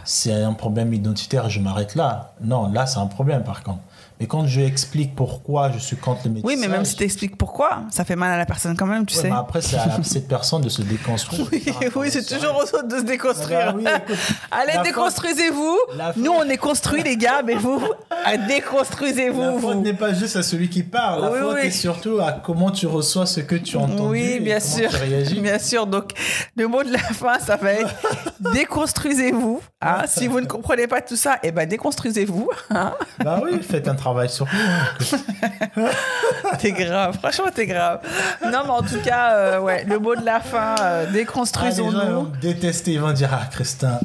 [0.06, 2.34] c'est un problème identitaire, je m'arrête là.
[2.42, 3.80] Non, là, c'est un problème par contre.
[4.20, 6.56] Mais quand je explique pourquoi je suis contre le métissage.
[6.56, 9.06] Oui, mais même si tu expliques pourquoi, ça fait mal à la personne quand même,
[9.06, 9.30] tu Ouais, sais.
[9.30, 11.48] mais après, c'est à la- cette personne de se déconstruire.
[11.52, 11.64] Oui,
[11.96, 13.60] oui, c'est toujours aux autres de se déconstruire.
[13.70, 15.78] Ah bah oui, écoute, Allez, la déconstruisez-vous.
[15.98, 17.82] la Nous, on est construits, les gars, mais vous,
[18.26, 19.60] La déconstruisez-vous.
[19.60, 19.82] faute vous.
[19.82, 21.22] n'est pas juste à celui qui parle.
[21.24, 24.10] La Oui, faute est surtout à comment tu reçois ce que tu as entendu.
[24.12, 24.90] Oui, et bien comment sûr.
[24.90, 25.40] Tu réagis.
[25.42, 25.88] Bien sûr.
[25.88, 26.12] Donc,
[26.56, 27.94] le mot de la fin, ça va être
[28.40, 29.62] déconstruisez-vous.
[29.82, 30.04] hein.
[30.08, 32.50] Si vous ne comprenez pas tout ça, eh ben, déconstruisez-vous.
[32.70, 32.94] hein.
[33.24, 34.48] Bah oui, faites un travail sur.
[36.60, 37.18] T'es grave.
[37.20, 38.00] Franchement, t'es grave.
[38.44, 41.06] Non, mais en tout cas, euh, ouais, le mot de la fin, euh, Ah, les
[41.06, 42.14] gens ils déconstruisons-nous.
[42.14, 44.00] vont me détester, ils vont dire Ah, Christin,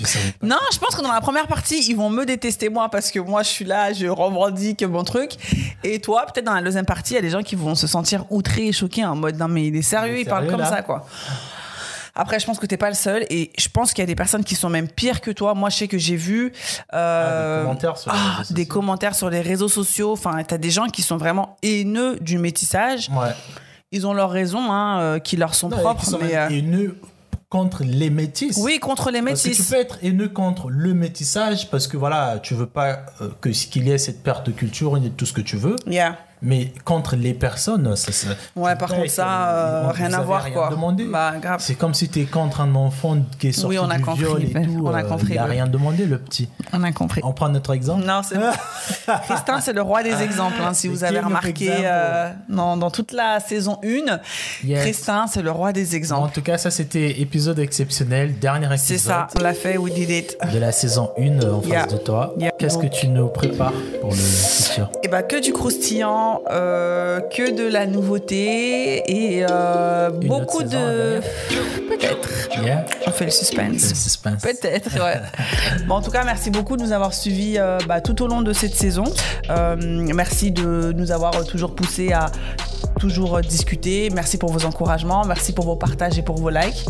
[0.00, 0.46] je savais pas.
[0.46, 3.18] Non, je pense que dans la première partie, ils vont me détester moi parce que
[3.20, 5.32] moi, je suis là, je revendique mon truc.
[5.82, 7.86] Et toi, peut-être dans la deuxième partie, il y a des gens qui vont se
[7.86, 10.46] sentir outrés et choqués en mode non mais il est sérieux, Il est il parle
[10.48, 11.06] comme là ça quoi.
[12.16, 14.14] Après, je pense que t'es pas le seul et je pense qu'il y a des
[14.14, 15.54] personnes qui sont même pires que toi.
[15.54, 16.52] Moi, je sais que j'ai vu
[16.92, 18.54] euh, Ah, des commentaires sur les ah, réseaux sociaux.
[18.54, 20.12] des commentaires sur les réseaux sociaux.
[20.12, 23.08] Enfin, t'as des gens qui sont vraiment haineux du métissage.
[23.10, 23.32] Ouais.
[23.92, 26.96] Ils ont leurs raisons, hein, euh, qui leur sont Non, propres, sont mais euh, haineux
[27.48, 28.56] contre les métis.
[28.58, 29.68] oui, contre les Parce que tu métis.
[29.70, 33.04] peux être haineux contre le métissage parce que voilà, tu veux pas
[33.40, 35.76] que qu'il y ait cette perte de culture et tout ce que tu veux.
[35.86, 36.18] Yeah.
[36.44, 40.42] Mais contre les personnes, ça, ça- Ouais, par contre, ça, euh, on- rien à voir,
[40.42, 40.68] rien quoi.
[40.70, 41.04] demandé.
[41.04, 41.60] Bah, grave.
[41.62, 44.04] C'est comme si tu es contre un enfant qui est sorti Oui, on a du
[44.04, 44.82] compris, viol et tout.
[44.84, 45.50] on a euh, compris, Il a oui.
[45.52, 46.48] rien demandé, le petit.
[46.72, 47.20] On a compris.
[47.24, 48.04] On prend notre exemple.
[48.04, 48.36] Non, c'est
[49.26, 50.56] Christin, c'est le roi des exemples.
[50.62, 54.18] hein, si vous avez remarqué euh, dans, dans toute la saison 1,
[54.64, 54.80] Yes.
[54.82, 56.32] Christin, c'est le roi des En exemples.
[56.34, 60.10] tout cas, ça c'était épisode exceptionnel, dernier épisode C'est ça, on l'a fait, we did
[60.10, 60.36] it.
[60.52, 62.34] de la saison 1 en face de toi.
[62.38, 62.50] Yeah.
[62.58, 64.90] Qu'est-ce que tu nous prépares pour le futur?
[65.02, 71.20] Et bah que du croustillant, euh, que de la nouveauté et euh, beaucoup saison de.
[71.88, 72.28] Peut-être.
[72.62, 72.84] Yeah.
[73.06, 73.90] On fait le suspense.
[73.90, 74.42] le suspense.
[74.42, 75.20] Peut-être, ouais.
[75.86, 78.42] bon, en tout cas, merci beaucoup de nous avoir suivis euh, bah, tout au long
[78.42, 79.04] de cette saison.
[79.48, 82.26] Merci de nous avoir toujours poussé à
[83.04, 84.08] toujours euh, discuter.
[84.14, 85.24] Merci pour vos encouragements.
[85.26, 86.86] Merci pour vos partages et pour vos likes.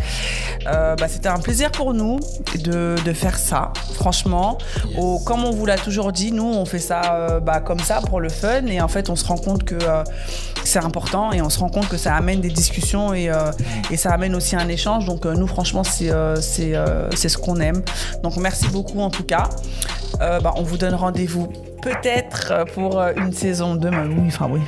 [0.68, 2.20] Euh, bah, C'était un plaisir pour nous
[2.62, 4.58] de, de faire ça, franchement.
[4.86, 4.96] Yes.
[4.98, 8.00] Au- comme on vous l'a toujours dit, nous, on fait ça euh, bah, comme ça
[8.08, 8.66] pour le fun.
[8.66, 10.04] Et en fait, on se rend compte que euh,
[10.64, 13.30] c'est important et on se rend compte que ça amène des discussions et,
[13.90, 15.04] et ça amène aussi un échange.
[15.06, 16.10] Donc, nous, franchement, c'est
[16.40, 17.82] c'est ce qu'on aime.
[18.22, 19.48] Donc, merci beaucoup en tout cas.
[20.20, 21.48] Euh, bah, on vous donne rendez-vous
[21.82, 23.90] peut-être euh, pour euh, une saison 2.
[23.90, 24.60] Mais oui, enfin oui,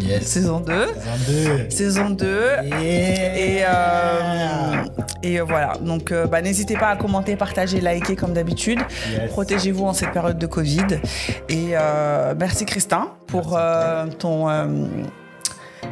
[0.00, 0.22] Yes.
[0.26, 0.72] saison 2.
[0.86, 1.70] Saison 2.
[1.70, 2.40] Saison 2.
[2.82, 4.82] Et, euh,
[5.22, 8.80] et voilà, donc euh, bah, n'hésitez pas à commenter, partager, liker comme d'habitude.
[9.10, 9.30] Yes.
[9.30, 10.86] Protégez-vous en cette période de Covid.
[11.48, 14.48] Et euh, merci Christin pour euh, ton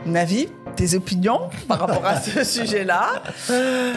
[0.07, 3.23] euh, avis, tes opinions par rapport à ce sujet-là.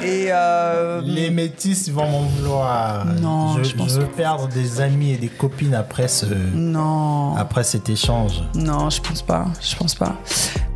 [0.03, 3.05] Et euh, Les métis vont m'en vouloir.
[3.05, 7.63] Non, je, je pense veux perdre des amis et des copines après ce, non, après
[7.63, 8.41] cet échange.
[8.55, 10.15] non, je pense pas, je pense pas.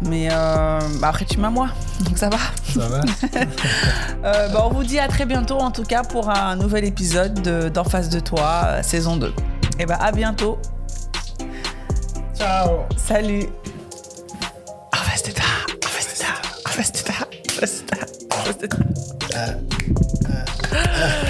[0.01, 1.69] Mais euh, bah, après tu m'as moi,
[2.01, 2.37] donc ça va.
[2.73, 3.01] Ça va
[4.23, 7.41] Euh, bah, on vous dit à très bientôt en tout cas pour un nouvel épisode
[7.43, 9.31] de d'en face de toi, saison 2.
[9.79, 10.57] Et bah à bientôt.
[12.35, 12.79] Ciao.
[12.97, 13.45] Salut.
[15.25, 15.29] En
[15.87, 17.15] face de toi, en face de toi,
[18.31, 18.79] en face de toi,
[20.71, 21.24] en